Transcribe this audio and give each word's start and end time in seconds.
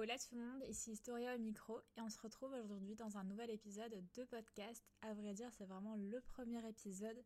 Hola 0.00 0.16
tout 0.16 0.34
le 0.34 0.40
monde, 0.40 0.62
ici 0.66 0.92
Historia 0.92 1.34
au 1.34 1.38
micro 1.38 1.78
et 1.94 2.00
on 2.00 2.08
se 2.08 2.18
retrouve 2.20 2.54
aujourd'hui 2.54 2.96
dans 2.96 3.18
un 3.18 3.24
nouvel 3.24 3.50
épisode 3.50 3.92
de 4.14 4.24
podcast. 4.24 4.82
À 5.02 5.12
vrai 5.12 5.34
dire, 5.34 5.52
c'est 5.52 5.66
vraiment 5.66 5.94
le 5.94 6.22
premier 6.22 6.66
épisode. 6.66 7.22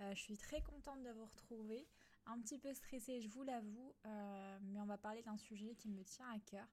Euh, 0.00 0.14
je 0.14 0.22
suis 0.22 0.38
très 0.38 0.62
contente 0.62 1.02
de 1.02 1.10
vous 1.10 1.26
retrouver, 1.26 1.86
un 2.24 2.40
petit 2.40 2.58
peu 2.58 2.72
stressée, 2.72 3.20
je 3.20 3.28
vous 3.28 3.42
l'avoue, 3.42 3.94
euh, 4.06 4.58
mais 4.62 4.80
on 4.80 4.86
va 4.86 4.96
parler 4.96 5.20
d'un 5.20 5.36
sujet 5.36 5.74
qui 5.74 5.90
me 5.90 6.02
tient 6.02 6.26
à 6.30 6.38
cœur. 6.38 6.66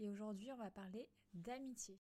Et 0.00 0.10
aujourd'hui, 0.10 0.50
on 0.50 0.56
va 0.56 0.72
parler 0.72 1.08
d'amitié. 1.34 2.00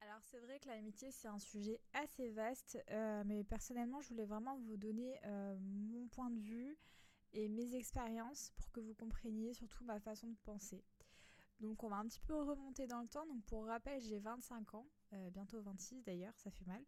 Alors 0.00 0.22
c'est 0.22 0.40
vrai 0.40 0.58
que 0.60 0.68
l'amitié 0.68 1.10
c'est 1.10 1.28
un 1.28 1.38
sujet 1.38 1.78
assez 1.92 2.30
vaste, 2.30 2.82
euh, 2.90 3.22
mais 3.26 3.44
personnellement 3.44 4.00
je 4.00 4.08
voulais 4.08 4.24
vraiment 4.24 4.56
vous 4.60 4.78
donner 4.78 5.20
mon 5.60 6.08
point 6.08 6.30
de 6.30 6.40
vue 6.40 6.78
et 7.34 7.50
mes 7.50 7.74
expériences 7.74 8.50
pour 8.56 8.72
que 8.72 8.80
vous 8.80 8.94
compreniez 8.94 9.52
surtout 9.52 9.84
ma 9.84 10.00
façon 10.00 10.28
de 10.28 10.36
penser. 10.44 10.82
Donc 11.60 11.82
on 11.84 11.88
va 11.88 11.96
un 11.96 12.06
petit 12.06 12.20
peu 12.20 12.34
remonter 12.34 12.86
dans 12.86 13.00
le 13.00 13.08
temps. 13.08 13.26
Donc 13.26 13.42
pour 13.44 13.66
rappel, 13.66 14.00
j'ai 14.00 14.18
25 14.18 14.74
ans, 14.74 14.86
euh, 15.12 15.30
bientôt 15.30 15.60
26 15.60 16.02
d'ailleurs, 16.02 16.34
ça 16.38 16.50
fait 16.50 16.66
mal. 16.66 16.82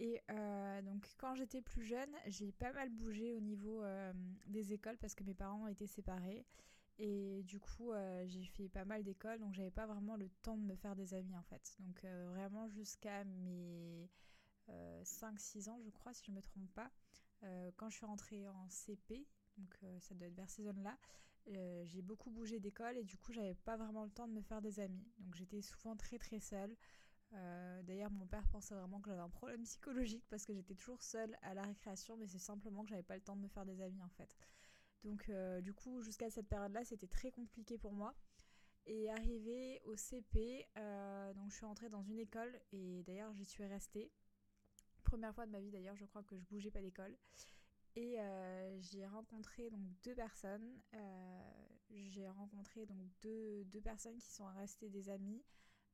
Et 0.00 0.20
euh, 0.30 0.82
donc 0.82 1.08
quand 1.18 1.34
j'étais 1.34 1.60
plus 1.60 1.84
jeune, 1.84 2.10
j'ai 2.26 2.52
pas 2.52 2.72
mal 2.72 2.88
bougé 2.88 3.32
au 3.32 3.40
niveau 3.40 3.82
euh, 3.82 4.12
des 4.46 4.72
écoles 4.72 4.96
parce 4.98 5.14
que 5.14 5.24
mes 5.24 5.34
parents 5.34 5.66
étaient 5.66 5.86
séparés. 5.86 6.46
Et 7.00 7.44
du 7.44 7.60
coup, 7.60 7.92
j'ai 8.26 8.44
fait 8.44 8.68
pas 8.68 8.84
mal 8.84 9.04
d'écoles, 9.04 9.38
donc 9.38 9.54
j'avais 9.54 9.70
pas 9.70 9.86
vraiment 9.86 10.16
le 10.16 10.28
temps 10.42 10.56
de 10.56 10.64
me 10.64 10.74
faire 10.74 10.96
des 10.96 11.14
amis 11.14 11.36
en 11.36 11.44
fait. 11.44 11.76
Donc 11.78 12.02
vraiment 12.02 12.66
jusqu'à 12.66 13.22
mes 13.22 14.10
5-6 15.04 15.70
ans, 15.70 15.78
je 15.80 15.90
crois, 15.90 16.12
si 16.12 16.24
je 16.24 16.32
me 16.32 16.42
trompe 16.42 16.68
pas. 16.74 16.90
quand 17.76 17.88
je 17.88 17.98
suis 17.98 18.04
rentrée 18.04 18.48
en 18.48 18.68
CP, 18.68 19.24
donc 19.58 19.78
ça 20.00 20.12
doit 20.16 20.26
être 20.26 20.34
vers 20.34 20.50
ces 20.50 20.64
zones-là, 20.64 20.98
euh, 21.56 21.84
j'ai 21.86 22.02
beaucoup 22.02 22.30
bougé 22.30 22.60
d'école 22.60 22.96
et 22.96 23.04
du 23.04 23.16
coup 23.16 23.32
j'avais 23.32 23.54
pas 23.54 23.76
vraiment 23.76 24.04
le 24.04 24.10
temps 24.10 24.28
de 24.28 24.32
me 24.32 24.42
faire 24.42 24.60
des 24.60 24.80
amis. 24.80 25.06
Donc 25.18 25.34
j'étais 25.34 25.62
souvent 25.62 25.96
très 25.96 26.18
très 26.18 26.40
seule. 26.40 26.76
Euh, 27.34 27.82
d'ailleurs 27.82 28.10
mon 28.10 28.26
père 28.26 28.46
pensait 28.48 28.74
vraiment 28.74 29.00
que 29.00 29.10
j'avais 29.10 29.20
un 29.22 29.28
problème 29.28 29.62
psychologique 29.62 30.24
parce 30.30 30.46
que 30.46 30.54
j'étais 30.54 30.74
toujours 30.74 31.02
seule 31.02 31.36
à 31.42 31.52
la 31.52 31.62
récréation 31.62 32.16
mais 32.16 32.26
c'est 32.26 32.38
simplement 32.38 32.84
que 32.84 32.88
j'avais 32.88 33.02
pas 33.02 33.16
le 33.16 33.20
temps 33.20 33.36
de 33.36 33.42
me 33.42 33.48
faire 33.48 33.66
des 33.66 33.80
amis 33.80 34.02
en 34.02 34.08
fait. 34.08 34.36
Donc 35.04 35.28
euh, 35.28 35.60
du 35.60 35.72
coup 35.72 36.02
jusqu'à 36.02 36.30
cette 36.30 36.48
période-là 36.48 36.84
c'était 36.84 37.06
très 37.06 37.30
compliqué 37.30 37.78
pour 37.78 37.92
moi. 37.92 38.14
Et 38.90 39.10
arrivé 39.10 39.82
au 39.84 39.96
CP, 39.96 40.66
donc 41.34 41.50
je 41.50 41.56
suis 41.56 41.66
rentrée 41.66 41.90
dans 41.90 42.02
une 42.02 42.18
école 42.18 42.58
et 42.72 43.02
d'ailleurs 43.02 43.30
j'y 43.34 43.44
suis 43.44 43.66
restée. 43.66 44.10
Première 45.04 45.34
fois 45.34 45.44
de 45.44 45.52
ma 45.52 45.60
vie 45.60 45.70
d'ailleurs 45.70 45.96
je 45.96 46.06
crois 46.06 46.22
que 46.22 46.38
je 46.38 46.44
bougeais 46.46 46.70
pas 46.70 46.80
d'école. 46.80 47.14
Et 47.98 48.20
euh, 48.20 48.80
j'ai 48.80 49.04
rencontré 49.08 49.70
donc 49.70 49.80
deux 50.04 50.14
personnes. 50.14 50.80
Euh, 50.94 51.42
j'ai 51.90 52.28
rencontré 52.28 52.86
donc 52.86 53.00
deux, 53.22 53.64
deux, 53.64 53.80
personnes 53.80 54.16
qui 54.18 54.30
sont 54.30 54.46
restées 54.54 54.88
des 54.88 55.08
amis, 55.08 55.42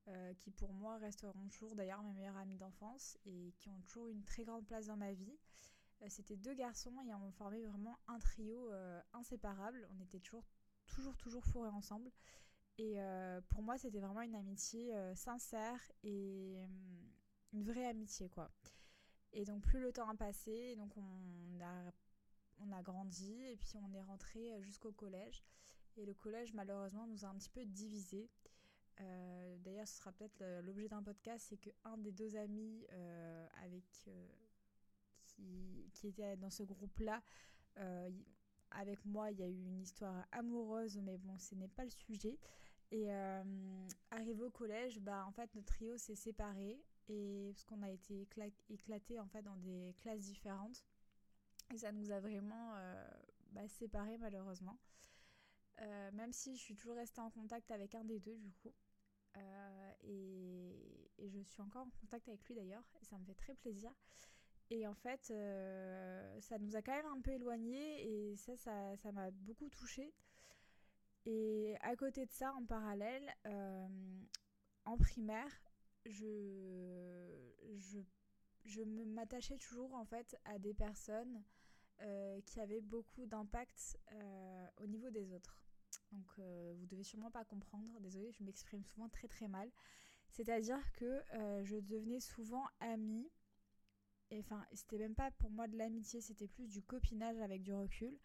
euh, 0.09 0.35
qui 0.35 0.51
pour 0.51 0.75
moi 0.75 0.99
resteront 0.99 1.49
toujours 1.49 1.75
d'ailleurs 1.75 2.03
mes 2.03 2.13
meilleures 2.13 2.37
amies 2.37 2.59
d'enfance 2.59 3.17
et 3.25 3.55
qui 3.57 3.71
ont 3.71 3.81
toujours 3.87 4.09
une 4.09 4.23
très 4.23 4.45
grande 4.45 4.67
place 4.67 4.85
dans 4.85 4.99
ma 4.99 5.15
vie. 5.15 5.39
C'était 6.09 6.37
deux 6.37 6.53
garçons 6.53 6.93
et 7.09 7.15
on 7.15 7.33
formait 7.33 7.65
vraiment 7.65 7.99
un 8.07 8.19
trio 8.19 8.71
inséparable. 9.15 9.89
On 9.97 10.03
était 10.03 10.21
toujours, 10.21 10.45
toujours, 10.87 11.17
toujours 11.17 11.43
fourrés 11.43 11.71
ensemble. 11.71 12.11
Et 12.77 12.99
pour 13.49 13.63
moi, 13.63 13.79
c'était 13.79 14.01
vraiment 14.01 14.21
une 14.21 14.35
amitié 14.35 14.93
sincère 15.15 15.81
et 16.03 16.59
une 17.55 17.63
vraie 17.63 17.87
amitié, 17.87 18.29
quoi. 18.29 18.51
Et 19.35 19.45
donc 19.45 19.63
plus 19.63 19.81
le 19.81 19.93
temps 19.93 20.09
a 20.09 20.15
passé, 20.15 20.77
donc 20.77 20.97
on 20.97 21.61
a, 21.61 21.91
on 22.59 22.73
a 22.73 22.83
grandi 22.83 23.43
et 23.45 23.57
puis 23.57 23.77
on 23.79 23.93
est 23.93 24.03
rentré 24.03 24.63
jusqu'au 24.63 24.93
collège. 24.93 25.43
Et 25.97 26.05
le 26.05 26.15
collège 26.15 26.53
malheureusement 26.55 27.07
nous 27.07 27.25
a 27.25 27.29
un 27.29 27.37
petit 27.37 27.51
peu 27.51 27.65
divisés. 27.65 28.29
Euh, 29.01 29.57
d'ailleurs 29.59 29.89
ce 29.89 29.97
sera 29.97 30.13
peut-être 30.13 30.45
l'objet 30.63 30.89
d'un 30.89 31.03
podcast, 31.03 31.47
c'est 31.49 31.57
qu'un 31.57 31.99
des 31.99 32.13
deux 32.13 32.37
amis 32.37 32.87
euh, 32.93 33.47
avec, 33.63 33.85
euh, 34.09 34.29
qui, 35.27 35.91
qui, 35.93 36.09
était 36.09 36.37
dans 36.37 36.51
ce 36.51 36.63
groupe-là, 36.63 37.23
avec 38.71 39.05
moi 39.05 39.31
il 39.31 39.39
y 39.39 39.43
a 39.43 39.49
eu 39.49 39.63
une 39.63 39.81
histoire 39.81 40.27
amoureuse, 40.33 40.99
mais 40.99 41.19
bon 41.19 41.39
ce 41.39 41.55
n'est 41.55 41.69
pas 41.69 41.85
le 41.85 41.91
sujet. 41.91 42.39
Et 42.91 43.11
arrivé 44.11 44.43
au 44.43 44.51
collège, 44.51 45.01
bah, 45.01 45.25
en 45.27 45.33
fait 45.33 45.53
notre 45.55 45.67
trio 45.67 45.97
s'est 45.97 46.15
séparé 46.15 46.81
et 47.09 47.51
parce 47.53 47.65
qu'on 47.65 47.83
a 47.83 47.91
été 47.91 48.27
éclaté 48.69 49.19
en 49.19 49.27
fait 49.27 49.43
dans 49.43 49.57
des 49.57 49.95
classes 49.99 50.23
différentes 50.23 50.85
et 51.73 51.79
ça 51.79 51.93
nous 51.93 52.11
a 52.11 52.21
vraiment 52.21 52.75
euh, 52.77 53.05
bah, 53.53 53.67
séparés 53.69 54.19
malheureusement. 54.19 54.79
Euh, 55.81 56.11
même 56.13 56.33
si 56.33 56.57
je 56.57 56.63
suis 56.63 56.77
toujours 56.77 56.97
restée 56.97 57.21
en 57.21 57.31
contact 57.31 57.71
avec 57.71 57.95
un 57.95 58.05
des 58.05 58.21
deux 58.21 58.37
du 58.37 58.53
coup. 58.53 58.73
Euh, 59.37 59.93
et, 60.03 61.01
je 61.27 61.41
suis 61.41 61.63
encore 61.63 61.87
en 61.87 61.91
contact 62.01 62.29
avec 62.29 62.45
lui 62.47 62.55
d'ailleurs 62.55 62.85
et 63.01 63.05
ça 63.07 63.19
me 63.19 63.25
fait 63.25 63.35
très 63.35 63.55
plaisir. 63.55 63.91
Et 64.71 64.87
en 64.87 64.95
fait, 64.95 65.33
ça 66.41 66.59
nous 66.59 66.77
a 66.77 66.83
quand 66.83 66.93
même 66.93 67.07
un 67.07 67.21
peu 67.21 67.33
éloignés 67.33 68.31
et 68.31 68.37
ça, 68.37 68.57
ça 68.97 69.13
m'a 69.13 69.31
beaucoup 69.31 69.69
touchée. 69.69 70.13
Et 71.27 71.77
à 71.81 71.97
côté 71.97 72.27
de 72.27 72.31
ça, 72.33 72.53
en 72.55 72.65
parallèle, 72.65 73.35
en 74.85 74.99
primaire, 74.99 75.51
je, 76.07 77.53
je, 77.77 78.01
je 78.65 78.83
m'attachais 78.83 79.59
toujours 79.59 79.95
en 79.95 80.05
fait 80.05 80.37
à 80.45 80.59
des 80.59 80.75
personnes 80.75 81.43
euh, 82.01 82.41
qui 82.43 82.61
avaient 82.61 82.81
beaucoup 82.81 83.27
d'impact 83.27 83.99
euh, 84.13 84.67
au 84.79 84.87
niveau 84.87 85.11
des 85.11 85.33
autres. 85.33 85.59
Donc 86.11 86.27
euh, 86.39 86.75
vous 86.77 86.87
devez 86.87 87.05
sûrement 87.05 87.31
pas 87.31 87.45
comprendre, 87.45 88.01
désolée, 88.01 88.33
je 88.33 88.43
m'exprime 88.43 88.85
souvent 88.85 89.09
très 89.09 89.29
très 89.29 89.49
mal. 89.49 89.71
C'est-à-dire 90.31 90.81
que 90.95 91.23
je 91.63 91.77
devenais 91.77 92.19
souvent 92.19 92.65
amie, 92.81 93.31
enfin 94.33 94.67
c'était 94.73 94.99
même 94.99 95.15
pas 95.15 95.31
pour 95.31 95.49
moi 95.51 95.69
de 95.69 95.77
l'amitié, 95.77 96.21
c'était 96.21 96.49
plus 96.49 96.67
du 96.67 96.83
copinage 96.83 97.39
avec 97.41 97.63
du 97.63 97.73
recul. 97.73 98.19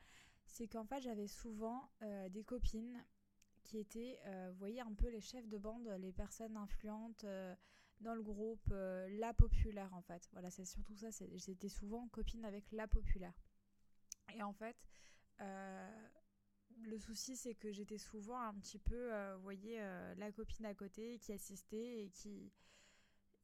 C'est 0.47 0.67
qu'en 0.67 0.85
fait 0.85 1.01
j'avais 1.01 1.27
souvent 1.27 1.91
des 2.31 2.43
copines 2.43 2.99
qui 3.69 3.77
étaient, 3.77 4.19
euh, 4.25 4.49
vous 4.51 4.57
voyez, 4.57 4.81
un 4.81 4.93
peu 4.93 5.09
les 5.09 5.21
chefs 5.21 5.47
de 5.47 5.57
bande, 5.59 5.87
les 5.99 6.11
personnes 6.11 6.57
influentes 6.57 7.23
euh, 7.23 7.53
dans 8.01 8.15
le 8.15 8.23
groupe, 8.23 8.67
euh, 8.71 9.07
la 9.19 9.31
populaire 9.31 9.93
en 9.93 10.01
fait. 10.01 10.27
Voilà, 10.31 10.49
c'est 10.49 10.65
surtout 10.65 10.95
ça, 10.95 11.09
j'étais 11.35 11.69
souvent 11.69 12.07
copine 12.07 12.43
avec 12.45 12.71
la 12.71 12.87
populaire. 12.87 13.33
Et 14.33 14.41
en 14.41 14.53
fait, 14.53 14.75
le 16.81 16.97
souci 16.97 17.35
c'est 17.35 17.53
que 17.53 17.71
j'étais 17.71 17.99
souvent 17.99 18.39
un 18.39 18.55
petit 18.55 18.79
peu, 18.79 19.11
vous 19.35 19.43
voyez, 19.43 19.79
la 20.17 20.31
copine 20.31 20.65
à 20.65 20.73
côté 20.73 21.19
qui 21.19 21.31
assistait 21.31 22.05
et 22.05 22.09
qui... 22.09 22.51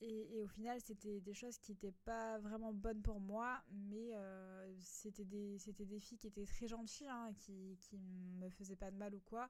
Et, 0.02 0.42
au 0.44 0.48
final, 0.48 0.80
c'était 0.82 1.22
des 1.22 1.34
choses 1.34 1.58
qui 1.58 1.72
n'étaient 1.72 1.96
pas 2.04 2.38
vraiment 2.40 2.74
bonnes 2.74 3.02
pour 3.02 3.22
moi, 3.22 3.64
mais 3.72 4.12
c'était 4.82 5.24
des, 5.24 5.58
des 5.80 6.00
filles 6.00 6.18
qui 6.18 6.28
étaient 6.28 6.46
très 6.46 6.68
gentilles, 6.68 7.08
hein, 7.08 7.32
qui, 7.40 7.78
qui 7.80 7.98
me 7.98 8.50
faisaient 8.50 8.76
pas 8.76 8.92
de 8.92 8.98
mal 8.98 9.16
ou 9.16 9.22
quoi, 9.22 9.50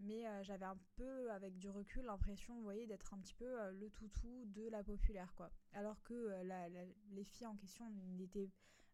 mais 0.00 0.26
euh, 0.26 0.42
j'avais 0.42 0.64
un 0.64 0.78
peu, 0.96 1.30
avec 1.30 1.56
du 1.58 1.68
recul, 1.68 2.04
l'impression, 2.04 2.54
vous 2.54 2.62
voyez, 2.62 2.86
d'être 2.86 3.14
un 3.14 3.18
petit 3.18 3.34
peu 3.34 3.60
euh, 3.60 3.70
le 3.72 3.90
toutou 3.90 4.44
de 4.46 4.68
la 4.68 4.82
populaire, 4.82 5.32
quoi. 5.36 5.50
Alors 5.72 6.02
que 6.02 6.14
euh, 6.14 6.86
les 7.10 7.24
filles 7.24 7.46
en 7.46 7.56
question 7.56 7.88
n'étaient 8.16 8.50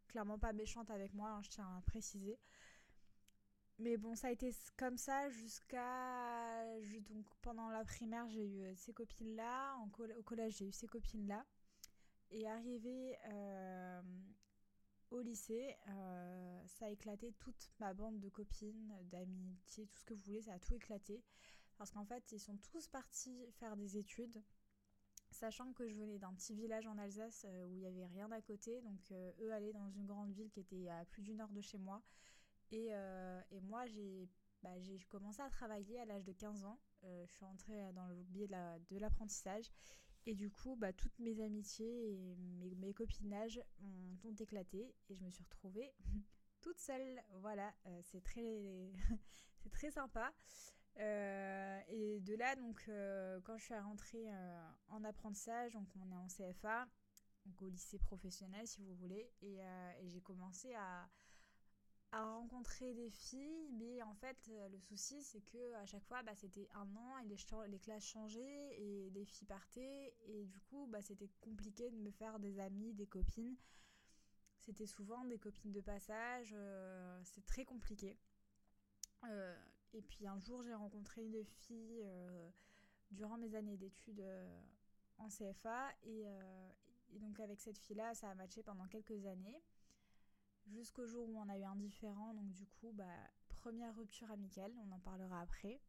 clairement 0.09 0.39
pas 0.39 0.53
méchantes 0.53 0.91
avec 0.91 1.15
moi, 1.15 1.31
hein, 1.31 1.43
je 1.43 1.51
tiens 1.51 1.77
à 1.77 1.81
préciser. 1.83 2.39
Mais 3.79 3.97
bon, 3.97 4.17
ça 4.17 4.29
a 4.29 4.31
été 4.33 4.53
comme 4.77 4.97
ça 4.97 5.31
jusqu'à. 5.31 6.65
Donc, 7.11 7.27
pendant 7.43 7.69
la 7.69 7.85
primaire, 7.85 8.29
j'ai 8.29 8.45
eu 8.45 8.75
ces 8.75 8.93
copines-là. 8.93 9.77
Au 10.19 10.23
collège, 10.23 10.56
j'ai 10.56 10.67
eu 10.67 10.73
ces 10.73 10.89
copines-là. 10.89 11.47
Et 12.31 12.49
arrivé 12.49 13.17
au 15.10 15.20
lycée, 15.20 15.75
euh, 15.88 16.66
ça 16.66 16.87
a 16.87 16.88
éclaté 16.90 17.32
toute 17.38 17.70
ma 17.81 17.94
bande 17.94 18.20
de 18.20 18.28
copines, 18.28 18.94
d'amitié, 19.05 19.87
tout 19.87 19.99
ce 19.99 20.05
que 20.05 20.14
vous 20.14 20.22
voulez, 20.22 20.43
ça 20.43 20.55
a 20.55 20.58
tout 20.58 20.75
éclaté. 20.75 21.22
Parce 21.76 21.90
qu'en 21.90 22.05
fait, 22.05 22.32
ils 22.32 22.40
sont 22.40 22.56
tous 22.56 22.88
partis 22.88 23.46
faire 23.52 23.76
des 23.76 23.96
études, 23.96 24.43
sachant 25.31 25.72
que 25.72 25.88
je 25.88 25.94
venais 25.94 26.19
d'un 26.19 26.34
petit 26.34 26.55
village 26.55 26.87
en 26.87 26.99
Alsace 26.99 27.46
euh, 27.49 27.66
où 27.66 27.75
il 27.75 27.81
n'y 27.81 27.87
avait 27.87 28.06
rien 28.06 28.31
à 28.32 28.40
côté. 28.40 28.81
Donc, 28.82 29.12
euh, 29.12 29.32
eux 29.40 29.52
allaient 29.52 29.72
dans 29.72 29.88
une 29.90 30.06
grande 30.06 30.32
ville 30.32 30.50
qui 30.50 30.60
était 30.60 30.88
à 30.88 31.05
plus 31.05 31.22
d'une 31.22 31.40
heure 31.40 31.52
de 31.52 31.60
chez 31.60 31.78
moi. 31.78 32.02
Et, 32.70 32.93
moi, 33.62 33.84
bah, 34.62 34.78
j'ai 34.81 34.99
commencé 35.08 35.40
à 35.40 35.49
travailler 35.49 35.99
à 36.00 36.05
l'âge 36.05 36.25
de 36.25 36.32
15 36.32 36.64
ans. 36.64 36.78
je 37.02 37.32
suis 37.32 37.44
entrée 37.44 37.81
dans 37.94 38.06
le 38.06 38.22
biais 38.25 38.46
de 38.46 38.99
l'apprentissage. 38.99 39.72
Et 40.29 40.35
du 40.35 40.51
coup, 40.51 40.77
bah, 40.77 40.93
toutes 40.93 41.19
mes 41.21 41.41
amitiés 41.41 42.13
et 42.13 42.37
mes, 42.77 42.93
copinages 42.93 43.63
ont, 43.83 44.35
éclaté 44.39 44.95
et 45.09 45.15
je 45.15 45.25
me 45.25 45.31
suis 45.31 45.43
retrouvée 45.43 45.95
toute 46.61 46.79
seule. 46.79 47.23
Voilà, 47.41 47.73
euh, 47.87 48.01
c'est 48.03 48.23
très, 48.23 48.93
c'est 49.57 49.71
très 49.71 49.91
sympa. 49.91 50.35
Euh, 50.99 51.81
et 51.89 52.21
de 52.21 52.35
là, 52.35 52.57
donc, 52.57 52.85
euh, 52.89 53.41
quand 53.41 53.57
je 53.57 53.65
suis 53.65 53.75
rentrée 53.75 54.27
en 54.91 55.03
apprentissage, 55.03 55.73
donc 55.73 55.89
on 55.97 56.11
est 56.13 56.15
en 56.15 56.27
CFA, 56.27 56.87
donc 57.47 57.63
au 57.63 57.69
lycée 57.71 57.99
professionnel 57.99 58.67
si 58.67 58.83
vous 58.83 58.95
voulez, 58.97 59.33
et, 59.41 59.61
et 59.61 60.09
j'ai 60.09 60.21
commencé 60.21 60.75
à, 60.75 61.09
à 62.12 62.25
rencontrer 62.25 62.94
des 62.94 63.10
filles, 63.10 63.69
mais 63.72 64.02
en 64.02 64.14
fait, 64.14 64.37
euh, 64.49 64.69
le 64.69 64.78
souci, 64.78 65.22
c'est 65.22 65.43
que 65.43 65.75
à 65.75 65.84
chaque 65.84 66.05
fois, 66.05 66.22
bah, 66.22 66.34
c'était 66.34 66.69
un 66.75 66.96
an 66.96 67.19
et 67.19 67.26
les, 67.69 67.78
classes 67.78 68.06
changeaient 68.06 68.81
et 68.81 69.10
les 69.10 69.25
filles 69.26 69.46
partaient. 69.46 70.14
Et 70.26 70.46
du 70.46 70.58
coup, 70.60 70.87
bah, 70.87 71.02
c'était 71.02 71.28
compliqué 71.40 71.90
de 71.90 71.96
me 71.96 72.10
faire 72.10 72.38
des 72.38 72.60
amis, 72.60 72.94
des 72.94 73.06
copines. 73.06 73.56
C'était 74.60 74.87
souvent 74.87 75.25
des 75.25 75.38
copines 75.38 75.72
de 75.72 75.81
passage. 75.81 76.55
Euh, 76.56 77.20
c'est 77.25 77.44
très 77.44 77.64
compliqué. 77.64 78.16
Euh, 79.25 79.56
et 79.93 80.00
puis 80.00 80.26
un 80.26 80.38
jour, 80.38 80.62
j'ai 80.62 80.75
rencontré 80.75 81.25
une 81.25 81.44
fille 81.44 82.05
durant 83.10 83.37
mes 83.37 83.55
années 83.55 83.76
d'études 83.76 84.25
en 85.19 85.28
CFA. 85.28 85.90
Et, 86.05 86.25
et 87.10 87.19
donc, 87.19 87.38
avec 87.40 87.60
cette 87.60 87.78
fille-là, 87.78 88.14
ça 88.14 88.31
a 88.31 88.34
matché 88.34 88.62
pendant 88.62 88.87
quelques 88.87 89.26
années 89.26 89.62
jusqu'au 90.69 91.06
jour 91.06 91.29
où 91.29 91.38
on 91.38 91.49
a 91.49 91.59
eu 91.59 91.65
un 91.65 91.76
différent. 91.76 92.35
Donc 92.35 92.53
du 92.53 92.67
coup, 92.67 92.93
bah, 92.93 93.05
première 93.49 93.94
rupture 93.97 94.31
amicale, 94.31 94.73
on 94.87 94.93
en 94.93 95.00
parlera 95.00 95.41
après. 95.41 95.81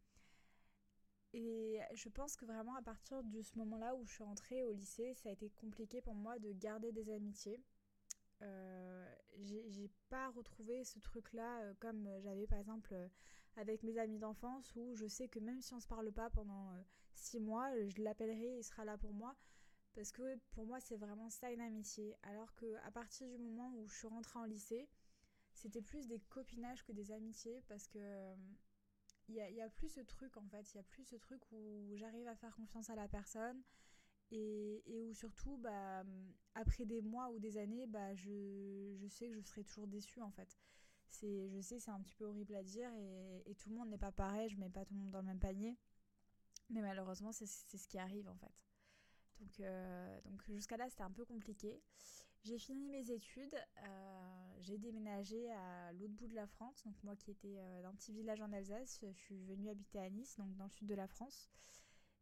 Et 1.33 1.79
je 1.93 2.09
pense 2.09 2.35
que 2.35 2.45
vraiment 2.45 2.75
à 2.75 2.81
partir 2.81 3.23
de 3.23 3.41
ce 3.41 3.57
moment-là 3.59 3.95
où 3.95 4.03
je 4.05 4.13
suis 4.13 4.23
rentrée 4.23 4.63
au 4.63 4.71
lycée, 4.71 5.13
ça 5.13 5.29
a 5.29 5.31
été 5.31 5.49
compliqué 5.51 6.01
pour 6.01 6.15
moi 6.15 6.39
de 6.39 6.51
garder 6.53 6.91
des 6.91 7.11
amitiés. 7.11 7.61
Euh, 8.41 9.15
j'ai 9.37 9.89
pas 10.09 10.29
retrouvé 10.29 10.83
ce 10.85 10.97
truc-là 10.99 11.61
euh, 11.61 11.73
comme 11.79 12.07
j'avais 12.19 12.47
par 12.47 12.57
exemple 12.57 12.93
euh, 12.93 13.09
avec 13.57 13.83
mes 13.83 13.97
amis 13.97 14.17
d'enfance 14.17 14.73
où 14.77 14.95
je 14.95 15.07
sais 15.07 15.27
que 15.27 15.39
même 15.39 15.61
si 15.61 15.73
on 15.73 15.81
se 15.81 15.87
parle 15.87 16.09
pas 16.13 16.29
pendant 16.29 16.71
six 17.15 17.39
mois, 17.39 17.69
je 17.87 18.01
l'appellerai, 18.01 18.59
il 18.59 18.63
sera 18.63 18.85
là 18.85 18.97
pour 18.97 19.13
moi. 19.13 19.35
Parce 19.93 20.11
que 20.11 20.37
pour 20.51 20.65
moi, 20.65 20.79
c'est 20.79 20.97
vraiment 20.97 21.29
ça 21.29 21.51
une 21.51 21.61
amitié. 21.61 22.15
Alors 22.23 22.53
que 22.55 22.75
à 22.85 22.91
partir 22.91 23.27
du 23.27 23.37
moment 23.37 23.73
où 23.75 23.87
je 23.87 23.95
suis 23.95 24.07
rentrée 24.07 24.39
en 24.39 24.45
lycée, 24.45 24.89
c'était 25.53 25.81
plus 25.81 26.07
des 26.07 26.19
copinages 26.19 26.83
que 26.83 26.91
des 26.91 27.11
amitiés. 27.11 27.63
Parce 27.67 27.87
que 27.87 28.35
il 29.29 29.35
n'y 29.35 29.61
a, 29.61 29.69
plus 29.69 29.89
ce 29.89 30.01
truc 30.01 30.37
en 30.37 30.47
fait. 30.47 30.73
Il 30.73 30.77
n'y 30.77 30.81
a 30.81 30.83
plus 30.83 31.03
ce 31.03 31.15
truc 31.15 31.41
où 31.51 31.91
j'arrive 31.95 32.27
à 32.27 32.35
faire 32.35 32.55
confiance 32.55 32.89
à 32.89 32.95
la 32.95 33.07
personne. 33.07 33.61
Et, 34.31 34.83
où 34.87 35.13
surtout, 35.13 35.57
bah, 35.57 36.03
après 36.55 36.85
des 36.85 37.01
mois 37.01 37.29
ou 37.31 37.39
des 37.39 37.57
années, 37.57 37.87
bah, 37.87 38.13
je, 38.15 39.07
sais 39.09 39.27
que 39.27 39.33
je 39.33 39.41
serai 39.41 39.63
toujours 39.63 39.87
déçue 39.87 40.21
en 40.21 40.31
fait. 40.31 40.57
Je 41.21 41.59
sais, 41.61 41.79
c'est 41.79 41.91
un 41.91 41.99
petit 42.01 42.15
peu 42.15 42.25
horrible 42.25 42.55
à 42.55 42.63
dire 42.63 42.91
et, 43.45 43.55
tout 43.55 43.69
le 43.69 43.75
monde 43.75 43.89
n'est 43.89 43.97
pas 43.97 44.11
pareil. 44.11 44.49
Je 44.49 44.57
mets 44.57 44.69
pas 44.69 44.85
tout 44.85 44.93
le 44.93 44.99
monde 44.99 45.11
dans 45.11 45.21
le 45.21 45.27
même 45.27 45.39
panier. 45.39 45.77
Mais 46.69 46.81
malheureusement, 46.81 47.31
c'est 47.31 47.47
ce 47.47 47.87
qui 47.87 47.97
arrive 47.97 48.27
en 48.29 48.35
fait. 48.35 48.68
Donc, 49.39 49.59
euh, 49.59 50.19
donc 50.25 50.43
jusqu'à 50.49 50.77
là, 50.77 50.89
c'était 50.89 51.03
un 51.03 51.11
peu 51.11 51.25
compliqué. 51.25 51.81
J'ai 52.43 52.57
fini 52.57 52.87
mes 52.87 53.11
études, 53.11 53.55
euh, 53.83 54.55
j'ai 54.61 54.77
déménagé 54.77 55.51
à 55.51 55.91
l'autre 55.93 56.13
bout 56.13 56.27
de 56.27 56.35
la 56.35 56.47
France, 56.47 56.81
donc 56.85 56.95
moi 57.03 57.15
qui 57.17 57.31
étais 57.31 57.57
euh, 57.57 57.81
dans 57.81 57.89
un 57.89 57.95
petit 57.95 58.13
village 58.13 58.39
en 58.39 58.53
Alsace, 58.53 58.99
je 59.01 59.11
suis 59.11 59.43
venue 59.43 59.69
habiter 59.69 59.99
à 59.99 60.09
Nice, 60.09 60.37
donc 60.37 60.55
dans 60.55 60.63
le 60.63 60.69
sud 60.69 60.87
de 60.87 60.95
la 60.95 61.07
France. 61.07 61.49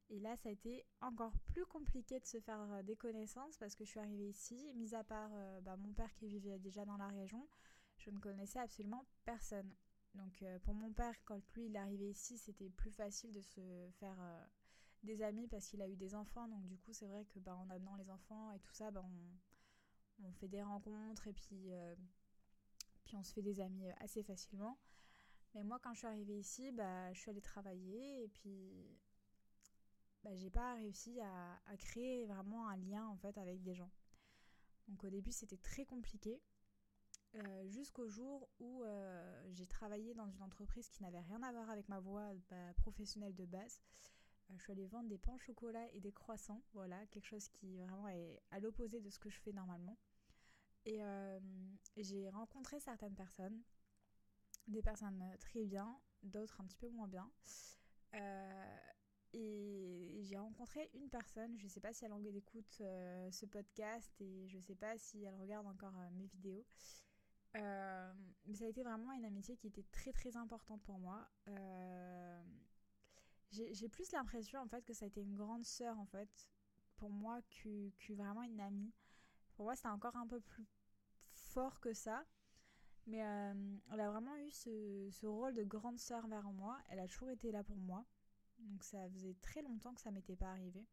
Et 0.09 0.19
là, 0.19 0.35
ça 0.37 0.49
a 0.49 0.51
été 0.51 0.85
encore 1.01 1.37
plus 1.47 1.65
compliqué 1.65 2.19
de 2.19 2.25
se 2.25 2.39
faire 2.39 2.83
des 2.83 2.95
connaissances 2.95 3.57
parce 3.57 3.75
que 3.75 3.83
je 3.83 3.89
suis 3.89 3.99
arrivée 3.99 4.29
ici, 4.29 4.71
mis 4.73 4.95
à 4.95 5.03
part 5.03 5.31
bah, 5.63 5.75
mon 5.75 5.91
père 5.91 6.13
qui 6.13 6.27
vivait 6.27 6.57
déjà 6.59 6.85
dans 6.85 6.95
la 6.95 7.09
région, 7.09 7.45
je 7.97 8.09
ne 8.09 8.17
connaissais 8.17 8.59
absolument 8.59 9.05
personne. 9.25 9.69
Donc 10.15 10.45
pour 10.63 10.73
mon 10.73 10.93
père, 10.93 11.13
quand 11.25 11.41
lui 11.53 11.65
il 11.65 11.75
est 11.75 11.79
arrivé 11.79 12.09
ici, 12.09 12.37
c'était 12.37 12.69
plus 12.69 12.91
facile 12.91 13.33
de 13.33 13.41
se 13.41 13.89
faire 13.99 14.17
des 15.03 15.21
amis 15.21 15.47
parce 15.47 15.67
qu'il 15.67 15.81
a 15.81 15.87
eu 15.87 15.95
des 15.95 16.15
enfants. 16.15 16.47
Donc 16.47 16.65
du 16.67 16.77
coup, 16.77 16.93
c'est 16.93 17.07
vrai 17.07 17.25
que 17.25 17.39
bah, 17.39 17.55
en 17.55 17.69
amenant 17.69 17.95
les 17.95 18.09
enfants 18.09 18.51
et 18.51 18.59
tout 18.59 18.73
ça, 18.73 18.91
bah, 18.91 19.03
on, 19.03 20.27
on, 20.27 20.31
fait 20.33 20.47
des 20.47 20.61
rencontres 20.61 21.27
et 21.27 21.33
puis, 21.33 21.73
euh, 21.73 21.95
puis 23.05 23.15
on 23.15 23.23
se 23.23 23.33
fait 23.33 23.41
des 23.41 23.59
amis 23.59 23.89
assez 23.99 24.23
facilement. 24.23 24.77
Mais 25.53 25.63
moi, 25.63 25.79
quand 25.81 25.93
je 25.93 25.99
suis 25.99 26.07
arrivée 26.07 26.37
ici, 26.37 26.71
bah, 26.71 27.11
je 27.13 27.19
suis 27.19 27.31
allée 27.31 27.41
travailler 27.41 28.23
et 28.23 28.27
puis 28.27 28.97
bah, 30.23 30.35
j'ai 30.35 30.49
pas 30.49 30.73
réussi 30.75 31.19
à, 31.21 31.77
créer 31.77 32.25
vraiment 32.25 32.67
un 32.67 32.77
lien 32.77 33.07
en 33.07 33.17
fait 33.17 33.37
avec 33.37 33.63
des 33.63 33.75
gens. 33.75 33.91
Donc 34.87 35.03
au 35.03 35.09
début, 35.09 35.31
c'était 35.31 35.57
très 35.57 35.85
compliqué. 35.85 36.41
Euh, 37.35 37.67
jusqu'au 37.67 38.07
jour 38.07 38.49
où 38.59 38.83
euh, 38.83 39.43
j'ai 39.51 39.67
travaillé 39.67 40.13
dans 40.13 40.27
une 40.27 40.41
entreprise 40.41 40.89
qui 40.89 41.03
n'avait 41.03 41.19
rien 41.19 41.43
à 41.43 41.51
voir 41.51 41.69
avec 41.69 41.87
ma 41.89 41.99
voie 41.99 42.33
bah, 42.49 42.73
professionnelle 42.77 43.35
de 43.35 43.45
base 43.45 43.81
je 44.55 44.61
suis 44.61 44.71
allée 44.71 44.87
vendre 44.87 45.09
des 45.09 45.17
pains 45.17 45.33
au 45.33 45.39
chocolat 45.39 45.85
et 45.93 45.99
des 45.99 46.11
croissants. 46.11 46.63
Voilà, 46.73 47.05
quelque 47.07 47.25
chose 47.25 47.47
qui 47.49 47.77
vraiment 47.77 48.07
est 48.07 48.41
à 48.51 48.59
l'opposé 48.59 48.99
de 49.01 49.09
ce 49.09 49.19
que 49.19 49.29
je 49.29 49.39
fais 49.39 49.51
normalement. 49.51 49.97
Et 50.85 51.03
euh, 51.03 51.39
j'ai 51.97 52.29
rencontré 52.29 52.79
certaines 52.79 53.15
personnes, 53.15 53.61
des 54.67 54.81
personnes 54.81 55.21
très 55.39 55.65
bien, 55.65 55.99
d'autres 56.23 56.61
un 56.61 56.65
petit 56.65 56.77
peu 56.77 56.89
moins 56.89 57.07
bien. 57.07 57.29
Euh, 58.13 58.77
et 59.33 60.21
j'ai 60.23 60.37
rencontré 60.37 60.89
une 60.93 61.09
personne, 61.09 61.57
je 61.57 61.65
ne 61.65 61.69
sais 61.69 61.81
pas 61.81 61.91
si 61.91 62.05
elle 62.05 62.13
écoute 62.35 62.77
euh, 62.79 63.29
ce 63.31 63.45
podcast 63.45 64.09
et 64.21 64.47
je 64.47 64.55
ne 64.55 64.61
sais 64.61 64.75
pas 64.75 64.97
si 64.97 65.23
elle 65.25 65.35
regarde 65.35 65.67
encore 65.67 65.93
mes 66.13 66.27
vidéos. 66.27 66.65
mais 67.53 68.55
ça 68.55 68.63
a 68.63 68.67
été 68.69 68.83
vraiment 68.83 69.11
une 69.11 69.25
amitié 69.25 69.57
qui 69.57 69.67
était 69.67 69.85
très 69.91 70.13
très 70.13 70.37
importante 70.37 70.81
pour 70.83 70.99
moi 70.99 71.27
j'ai 73.51 73.89
plus 73.89 74.11
l'impression 74.11 74.59
en 74.59 74.67
fait 74.67 74.83
que 74.83 74.93
ça 74.93 75.05
a 75.05 75.07
été 75.07 75.21
une 75.21 75.35
grande 75.35 75.65
sœur 75.65 75.97
en 75.99 76.05
fait 76.05 76.49
pour 76.97 77.09
moi 77.09 77.41
que, 77.49 77.89
que 77.99 78.13
vraiment 78.13 78.43
une 78.43 78.59
amie. 78.59 78.93
Pour 79.55 79.65
moi 79.65 79.75
c'était 79.75 79.87
encore 79.87 80.15
un 80.15 80.27
peu 80.27 80.39
plus 80.39 80.67
fort 81.31 81.79
que 81.79 81.93
ça. 81.93 82.25
Mais 83.05 83.23
euh, 83.23 83.77
elle 83.93 84.01
a 84.01 84.11
vraiment 84.11 84.35
eu 84.35 84.51
ce, 84.51 85.07
ce, 85.11 85.25
rôle 85.25 85.53
de 85.53 85.63
grande 85.63 85.97
sœur 85.97 86.27
vers 86.27 86.51
moi. 86.51 86.77
Elle 86.89 86.99
a 86.99 87.07
toujours 87.07 87.29
été 87.29 87.51
là 87.51 87.63
pour 87.63 87.77
moi. 87.77 88.05
Donc 88.59 88.83
ça 88.83 89.09
faisait 89.09 89.35
très 89.41 89.61
longtemps 89.61 89.93
que 89.93 90.01
ça 90.01 90.11
m'était 90.11 90.35
pas 90.35 90.49
arrivé. 90.49 90.85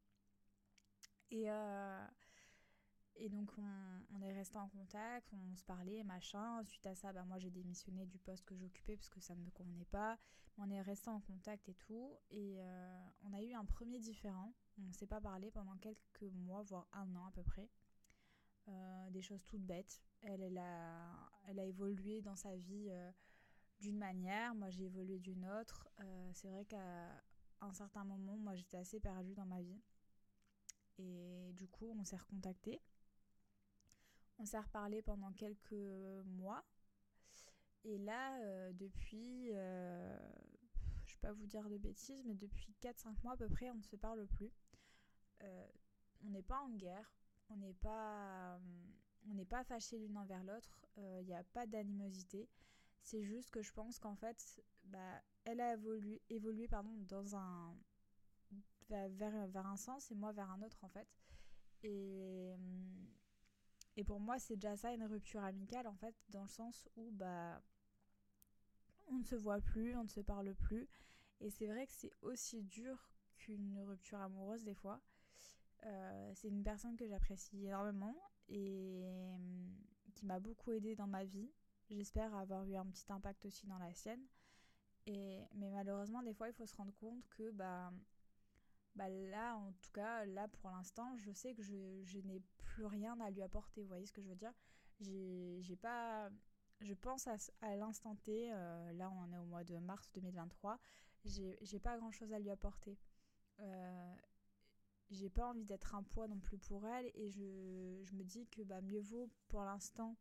Et, 1.30 1.50
euh, 1.50 2.06
et 3.16 3.28
donc 3.28 3.50
on, 4.12 4.22
est 4.22 4.32
resté 4.32 4.58
en 4.58 4.69
contact, 4.69 5.32
on 5.32 5.55
se 5.56 5.64
parlait, 5.64 6.02
machin. 6.02 6.62
Suite 6.64 6.87
à 6.87 6.94
ça, 6.94 7.12
bah, 7.12 7.25
moi 7.25 7.38
j'ai 7.38 7.50
démissionné 7.50 8.06
du 8.06 8.19
poste 8.19 8.44
que 8.44 8.56
j'occupais 8.56 8.96
parce 8.96 9.08
que 9.08 9.20
ça 9.20 9.34
ne 9.34 9.43
me 9.43 9.50
convenait 9.50 9.84
pas. 9.87 10.19
On 10.58 10.70
est 10.70 10.81
resté 10.81 11.11
en 11.11 11.20
contact 11.20 11.69
et 11.69 11.75
tout. 11.75 12.16
Et 12.31 12.56
euh, 12.61 13.08
on 13.22 13.32
a 13.32 13.43
eu 13.43 13.52
un 13.55 13.64
premier 13.64 13.99
différent. 13.99 14.52
On 14.78 14.82
ne 14.82 14.93
s'est 14.93 15.06
pas 15.06 15.20
parlé 15.20 15.50
pendant 15.50 15.76
quelques 15.76 16.33
mois, 16.33 16.62
voire 16.62 16.88
un 16.92 17.14
an 17.16 17.26
à 17.26 17.30
peu 17.33 17.42
près. 17.42 17.68
Euh, 18.68 19.11
des 19.11 19.23
choses 19.23 19.44
toutes 19.44 19.64
bêtes. 19.64 20.02
Elle, 20.23 20.59
a, 20.59 21.30
elle 21.47 21.59
a 21.59 21.64
évolué 21.64 22.23
dans 22.23 22.37
sa 22.37 22.56
vie 22.56 22.88
euh, 22.90 23.11
d'une 23.80 23.99
manière, 23.99 24.54
moi 24.54 24.71
j'ai 24.71 24.85
évolué 24.85 25.18
d'une 25.18 25.47
autre. 25.47 25.87
C'est 26.33 26.49
vrai 26.49 26.64
qu'à 26.64 27.23
un 27.61 27.73
certain 27.73 28.04
moment, 28.04 28.37
moi 28.38 28.54
j'étais 28.54 28.78
assez 28.78 29.00
perdue 29.00 29.35
dans 29.35 29.44
ma 29.44 29.61
vie. 29.61 29.83
Et 30.99 31.52
du 31.54 31.68
coup, 31.68 31.94
on 31.99 32.04
s'est 32.04 32.16
recontacté. 32.16 32.80
On 34.38 34.45
s'est 34.45 34.59
reparlé 34.59 35.03
pendant 35.03 35.33
quelques 35.33 35.73
mois. 36.26 36.64
Et 37.85 37.99
là, 37.99 38.38
euh, 38.41 38.73
depuis, 38.73 39.50
euh, 39.53 40.17
je 41.05 41.12
ne 41.12 41.17
vais 41.17 41.21
pas 41.21 41.33
vous 41.33 41.47
dire 41.47 41.69
de 41.69 41.76
bêtises, 41.76 42.25
mais 42.25 42.35
depuis 42.35 42.75
4-5 42.81 43.14
mois 43.23 43.35
à 43.35 43.37
peu 43.37 43.49
près, 43.49 43.71
on 43.71 43.76
ne 43.76 43.83
se 43.83 43.97
parle 43.97 44.26
plus. 44.26 44.50
Euh, 45.43 45.67
on 46.25 46.31
n'est 46.31 46.43
pas 46.43 46.61
en 46.61 46.71
guerre, 46.71 47.12
on 47.50 47.57
n'est 47.57 47.75
pas, 47.75 48.59
on 49.29 49.35
n'est 49.35 49.45
pas 49.45 49.62
fâchés 49.64 49.99
l'une 49.99 50.17
envers 50.17 50.43
l'autre, 50.45 50.81
il 50.97 51.26
n'y 51.26 51.35
a 51.35 51.45
pas 51.45 51.67
d'animosité. 51.67 52.49
C'est 53.03 53.23
juste 53.23 53.50
que 53.50 53.61
je 53.61 53.73
pense 53.73 53.99
qu'en 53.99 54.14
fait, 54.14 54.62
bah, 54.85 55.23
elle 55.45 55.61
a 55.61 55.75
évolué, 55.75 56.23
évolué 56.31 56.67
pardon, 56.69 56.95
dans 57.09 57.37
un, 57.37 57.76
vers, 58.88 59.47
vers, 59.49 59.67
un 59.67 59.76
sens 59.76 60.11
et 60.11 60.14
moi 60.14 60.33
vers 60.33 60.50
un 60.50 60.62
autre 60.62 60.83
en 60.83 60.88
fait. 60.88 61.09
Et 61.83 62.55
et 63.96 64.04
pour 64.04 64.20
moi, 64.20 64.38
c'est 64.38 64.56
déjà 64.56 64.76
ça 64.76 64.92
une 64.92 65.04
rupture 65.04 65.42
amicale 65.42 65.86
en 65.86 65.94
fait, 65.94 66.14
dans 66.30 66.42
le 66.42 66.48
sens 66.48 66.88
où 66.96 67.10
bah 67.12 67.62
on 69.08 69.18
ne 69.18 69.24
se 69.24 69.36
voit 69.36 69.60
plus, 69.60 69.96
on 69.96 70.04
ne 70.04 70.08
se 70.08 70.20
parle 70.20 70.54
plus. 70.54 70.88
Et 71.40 71.50
c'est 71.50 71.66
vrai 71.66 71.86
que 71.86 71.92
c'est 71.92 72.12
aussi 72.22 72.62
dur 72.62 73.10
qu'une 73.36 73.78
rupture 73.80 74.20
amoureuse 74.20 74.64
des 74.64 74.74
fois. 74.74 75.00
Euh, 75.84 76.32
c'est 76.34 76.48
une 76.48 76.62
personne 76.62 76.96
que 76.96 77.06
j'apprécie 77.06 77.66
énormément 77.66 78.16
et 78.48 79.04
hum, 79.34 79.76
qui 80.14 80.24
m'a 80.26 80.40
beaucoup 80.40 80.72
aidé 80.72 80.94
dans 80.96 81.06
ma 81.06 81.24
vie. 81.24 81.50
J'espère 81.90 82.34
avoir 82.34 82.64
eu 82.64 82.76
un 82.76 82.86
petit 82.86 83.04
impact 83.10 83.44
aussi 83.44 83.66
dans 83.66 83.78
la 83.78 83.92
sienne. 83.92 84.24
Et, 85.06 85.42
mais 85.54 85.70
malheureusement, 85.70 86.22
des 86.22 86.32
fois, 86.32 86.48
il 86.48 86.54
faut 86.54 86.66
se 86.66 86.74
rendre 86.74 86.94
compte 86.94 87.28
que 87.28 87.50
bah, 87.50 87.92
bah 88.94 89.08
là, 89.08 89.56
en 89.56 89.72
tout 89.72 89.90
cas, 89.92 90.24
là 90.24 90.48
pour 90.48 90.70
l'instant, 90.70 91.14
je 91.18 91.30
sais 91.32 91.54
que 91.54 91.62
je, 91.62 92.02
je 92.04 92.20
n'ai 92.20 92.40
plus 92.75 92.87
rien 92.87 93.19
à 93.21 93.31
lui 93.31 93.43
apporter. 93.43 93.83
Vous 93.83 93.88
voyez 93.88 94.07
ce 94.07 94.12
que 94.12 94.21
je 94.21 94.28
veux 94.28 94.35
dire? 94.35 94.52
J'ai 95.00 95.76
pas. 95.76 96.28
Je 96.81 96.93
pense 96.93 97.28
à, 97.28 97.76
l'instant 97.76 98.16
T, 98.16 98.52
euh, 98.52 98.93
là 98.95 99.11
on 99.11 99.33
est 99.33 99.38
au 99.38 99.45
mois 99.45 99.64
de 99.64 99.78
mars 99.78 100.11
2023, 100.12 100.78
j'ai 101.25 101.78
pas 101.78 101.97
grand 101.97 102.11
chose 102.11 102.33
à 102.33 102.38
lui 102.38 102.50
apporter. 102.50 102.99
Euh, 103.61 104.14
j'ai 105.11 105.31
pas 105.31 105.47
envie 105.47 105.64
d'être 105.64 105.95
un 105.95 106.02
poids 106.02 106.26
non 106.26 106.40
plus 106.40 106.59
pour 106.59 106.87
elle 106.87 107.07
et 107.14 107.31
je, 107.31 108.00
je 108.02 108.12
me 108.14 108.25
dis 108.25 108.47
que 108.49 108.62
bah, 108.62 108.81
mieux 108.81 109.00
vaut 109.00 109.31
pour 109.47 109.62
l'instant 109.62 110.16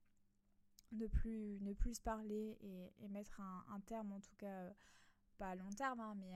ne 0.91 1.07
plus, 1.07 1.60
ne 1.62 1.74
plus 1.74 1.95
se 1.95 2.01
parler 2.01 2.57
et, 3.01 3.07
mettre 3.10 3.41
un, 3.41 3.79
terme, 3.81 4.13
en 4.13 4.19
tout 4.19 4.36
cas 4.38 4.72
pas 5.39 5.50
à 5.50 5.55
long 5.55 5.72
terme, 5.72 6.00
hein, 6.00 6.15
mais 6.17 6.36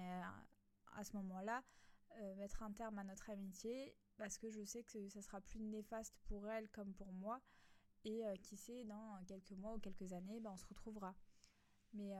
à, 0.96 1.04
ce 1.04 1.16
moment-là, 1.18 1.64
mettre 2.38 2.64
un 2.64 2.72
terme 2.72 2.98
à 2.98 3.04
notre 3.04 3.30
amitié 3.30 3.96
parce 4.18 4.38
que 4.38 4.50
je 4.50 4.64
sais 4.64 4.84
que 4.84 5.10
ça 5.10 5.22
sera 5.22 5.42
plus 5.42 5.60
néfaste 5.60 6.18
pour 6.28 6.50
elle 6.50 6.70
comme 6.70 6.94
pour 6.94 7.12
moi. 7.14 7.42
Et 8.06 8.24
qui 8.42 8.56
sait 8.56 8.86
dans 8.86 9.22
quelques 9.26 9.52
mois 9.52 9.74
ou 9.74 9.80
quelques 9.80 10.14
années 10.14 10.40
ben, 10.40 10.52
on 10.52 10.58
se 10.58 10.66
retrouvera. 10.66 11.14
Mais, 11.94 12.14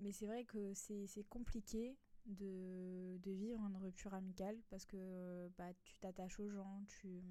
mais 0.00 0.10
c'est 0.10 0.26
vrai 0.26 0.44
que 0.44 0.74
c'est 0.74 1.24
compliqué 1.28 1.96
de, 2.26 3.18
de, 3.22 3.30
vivre 3.30 3.64
une 3.66 3.76
rupture 3.76 4.14
amicale 4.14 4.58
parce 4.68 4.84
que 4.84 5.48
bah, 5.56 5.72
tu 5.84 5.96
t'attaches 6.00 6.40
aux 6.40 6.48
gens, 6.48 6.84
tu 6.88 7.22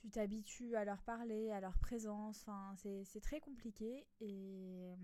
tu 0.00 0.10
t'habitues 0.10 0.76
à 0.76 0.84
leur 0.84 1.02
parler, 1.02 1.50
à 1.50 1.60
leur 1.60 1.78
présence, 1.78 2.40
enfin, 2.40 2.74
c'est 3.04 3.20
très 3.20 3.40
compliqué 3.40 4.06
et, 4.20 4.94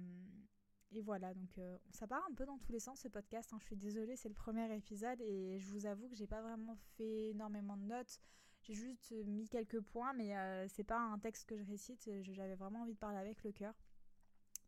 et 0.92 1.00
voilà, 1.00 1.34
donc 1.34 1.58
euh, 1.58 1.76
ça 1.90 2.06
part 2.06 2.24
un 2.30 2.34
peu 2.34 2.46
dans 2.46 2.58
tous 2.58 2.72
les 2.72 2.80
sens 2.80 3.00
ce 3.00 3.08
podcast, 3.08 3.52
hein. 3.52 3.58
je 3.60 3.66
suis 3.66 3.76
désolée, 3.76 4.16
c'est 4.16 4.28
le 4.28 4.34
premier 4.34 4.74
épisode 4.74 5.20
et 5.20 5.58
je 5.58 5.68
vous 5.70 5.86
avoue 5.86 6.08
que 6.08 6.14
j'ai 6.14 6.26
pas 6.26 6.42
vraiment 6.42 6.76
fait 6.96 7.30
énormément 7.30 7.76
de 7.76 7.84
notes, 7.84 8.20
j'ai 8.62 8.74
juste 8.74 9.12
mis 9.26 9.48
quelques 9.48 9.80
points 9.80 10.12
mais 10.12 10.36
euh, 10.36 10.66
c'est 10.68 10.84
pas 10.84 10.98
un 10.98 11.18
texte 11.18 11.46
que 11.46 11.56
je 11.56 11.64
récite, 11.64 12.08
j'avais 12.22 12.54
vraiment 12.54 12.82
envie 12.82 12.94
de 12.94 12.98
parler 12.98 13.18
avec 13.18 13.42
le 13.42 13.52
cœur. 13.52 13.74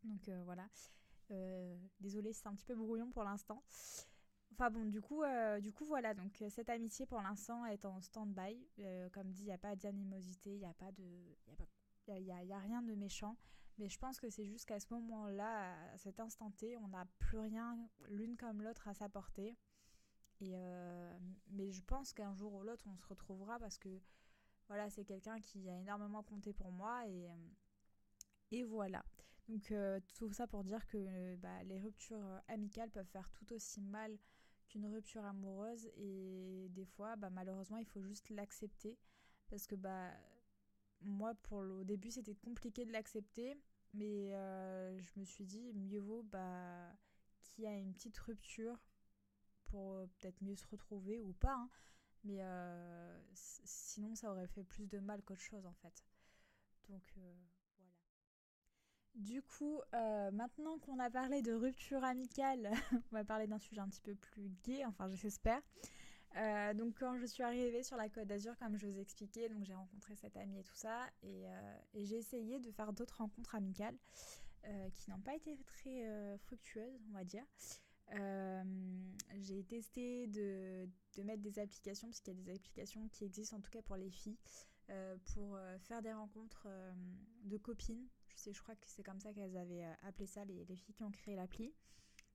Donc 0.03 0.29
euh, 0.29 0.41
voilà, 0.43 0.67
désolée 1.99 2.33
c'est 2.33 2.47
un 2.47 2.53
petit 2.53 2.65
peu 2.65 2.75
brouillon 2.75 3.09
pour 3.11 3.23
l'instant. 3.23 3.63
Enfin 4.53 4.69
bon, 4.71 4.85
du 4.85 5.01
coup, 5.01 5.23
euh, 5.23 5.59
du 5.61 5.71
coup 5.71 5.85
voilà, 5.85 6.13
donc 6.13 6.41
euh, 6.41 6.49
cette 6.49 6.69
amitié 6.69 7.05
pour 7.05 7.21
l'instant 7.21 7.65
est 7.65 7.85
en 7.85 8.01
stand-by. 8.01 8.57
Euh, 8.79 9.09
comme 9.09 9.31
dit, 9.31 9.43
il 9.43 9.45
n'y 9.45 9.53
a 9.53 9.57
pas 9.57 9.75
d'animosité, 9.75 10.49
il 10.55 10.67
n'y 10.67 10.73
pas 10.73 10.91
de... 10.91 11.03
Il 12.07 12.25
y 12.25 12.31
a, 12.31 12.43
y 12.43 12.53
a, 12.53 12.57
rien 12.57 12.81
de 12.81 12.95
méchant. 12.95 13.37
Mais 13.79 13.89
je 13.89 13.97
pense 13.97 14.19
que 14.19 14.29
c'est 14.29 14.45
juste 14.45 14.65
qu'à 14.65 14.79
ce 14.79 14.93
moment-là, 14.93 15.91
à 15.93 15.97
cet 15.97 16.19
instant 16.19 16.51
T, 16.51 16.75
on 16.77 16.89
n'a 16.89 17.05
plus 17.17 17.39
rien 17.39 17.77
l'une 18.09 18.35
comme 18.35 18.61
l'autre 18.61 18.87
à 18.87 18.93
s'apporter. 18.93 19.57
Et 20.41 20.53
mais 21.51 21.71
je 21.71 21.81
pense 21.81 22.13
qu'un 22.13 22.33
jour 22.33 22.53
ou 22.53 22.63
l'autre, 22.63 22.85
on 22.87 22.95
se 22.97 23.07
retrouvera 23.07 23.57
parce 23.57 23.77
que 23.77 24.01
voilà, 24.67 24.89
c'est 24.89 25.05
quelqu'un 25.05 25.39
qui 25.39 25.69
a 25.69 25.77
énormément 25.79 26.23
compté 26.23 26.53
pour 26.53 26.71
moi. 26.71 27.07
Et, 27.07 27.29
et 28.51 28.63
voilà. 28.63 29.03
Donc 29.47 29.73
tout 30.13 30.31
ça 30.31 30.45
pour 30.45 30.63
dire 30.63 30.85
que 30.85 31.35
bah, 31.37 31.63
les 31.63 31.79
ruptures 31.79 32.41
amicales 32.47 32.91
peuvent 32.91 33.07
faire 33.07 33.29
tout 33.31 33.51
aussi 33.53 33.81
mal 33.81 34.17
qu'une 34.67 34.85
rupture 34.85 35.25
amoureuse 35.25 35.89
et 35.95 36.67
des 36.69 36.85
fois 36.85 37.15
bah, 37.15 37.31
malheureusement 37.31 37.77
il 37.77 37.87
faut 37.87 38.03
juste 38.03 38.29
l'accepter 38.29 38.99
parce 39.49 39.65
que 39.65 39.73
bah 39.73 40.11
moi 41.01 41.33
pour 41.33 41.57
au 41.57 41.83
début 41.83 42.11
c'était 42.11 42.35
compliqué 42.35 42.85
de 42.85 42.91
l'accepter 42.91 43.57
mais 43.93 44.33
euh, 44.33 44.99
je 44.99 45.19
me 45.19 45.25
suis 45.25 45.45
dit 45.45 45.73
mieux 45.73 45.99
vaut 45.99 46.23
bah 46.23 46.93
qu'il 47.41 47.63
y 47.63 47.67
a 47.67 47.75
une 47.75 47.93
petite 47.93 48.17
rupture 48.19 48.77
pour 49.65 49.93
euh, 49.93 50.05
peut-être 50.19 50.41
mieux 50.41 50.55
se 50.55 50.67
retrouver 50.67 51.19
ou 51.19 51.33
pas 51.33 51.55
hein. 51.55 51.69
mais 52.23 52.37
euh, 52.41 53.19
sinon 53.33 54.15
ça 54.15 54.31
aurait 54.31 54.47
fait 54.47 54.63
plus 54.63 54.87
de 54.87 54.99
mal 54.99 55.21
qu'autre 55.23 55.41
chose 55.41 55.65
en 55.65 55.73
fait 55.73 56.05
donc 56.89 57.15
du 59.15 59.41
coup, 59.41 59.81
maintenant 59.91 60.77
qu'on 60.79 60.97
a 60.97 61.09
parlé 61.09 61.41
de 61.41 61.51
rupture 61.51 62.03
amicale, 62.03 62.71
on 63.11 63.15
va 63.15 63.23
parler 63.25 63.47
d'un 63.47 63.59
sujet 63.59 63.81
un 63.81 63.89
petit 63.89 64.01
peu 64.01 64.15
plus 64.15 64.49
gai, 64.63 64.85
enfin 64.85 65.13
j'espère. 65.13 65.61
Euh, 66.35 66.73
donc 66.73 66.95
quand 66.99 67.17
je 67.17 67.25
suis 67.25 67.43
arrivée 67.43 67.83
sur 67.83 67.97
la 67.97 68.09
Côte 68.09 68.27
d'Azur, 68.27 68.57
comme 68.57 68.77
je 68.77 68.87
vous 68.87 68.99
expliquais, 68.99 69.49
donc 69.49 69.63
j'ai 69.63 69.73
rencontré 69.73 70.15
cette 70.15 70.37
amie 70.37 70.59
et 70.59 70.63
tout 70.63 70.75
ça, 70.75 71.07
et, 71.23 71.47
euh, 71.47 71.75
j'ai 71.95 72.17
essayé 72.17 72.59
de 72.59 72.71
faire 72.71 72.93
d'autres 72.93 73.17
rencontres 73.17 73.55
amicales 73.55 73.97
qui 74.93 75.09
n'ont 75.09 75.21
pas 75.21 75.33
été 75.35 75.57
très 75.65 76.37
fructueuses, 76.39 77.01
on 77.09 77.13
va 77.13 77.23
dire. 77.23 77.43
j'ai 79.39 79.63
testé 79.63 80.27
de, 80.27 80.87
mettre 81.23 81.41
des 81.41 81.57
applications, 81.57 82.07
parce 82.09 82.19
qu'il 82.19 82.37
y 82.37 82.39
a 82.39 82.43
des 82.43 82.51
applications 82.51 83.07
qui 83.07 83.23
existent 83.23 83.57
en 83.57 83.61
tout 83.61 83.71
cas 83.71 83.81
pour 83.81 83.95
les 83.95 84.11
filles, 84.11 84.37
pour 85.33 85.57
faire 85.79 86.01
des 86.03 86.11
rencontres 86.11 86.67
de 87.45 87.57
copines 87.57 88.05
je 88.47 88.61
crois 88.61 88.75
que 88.75 88.87
c'est 88.87 89.03
comme 89.03 89.19
ça 89.19 89.33
qu'elles 89.33 89.57
avaient 89.57 89.85
euh, 89.85 89.93
appelé 90.07 90.25
ça, 90.25 90.45
les, 90.45 90.65
filles 90.75 90.95
qui 90.95 91.03
ont 91.03 91.11
créé 91.11 91.35
l'appli. 91.35 91.73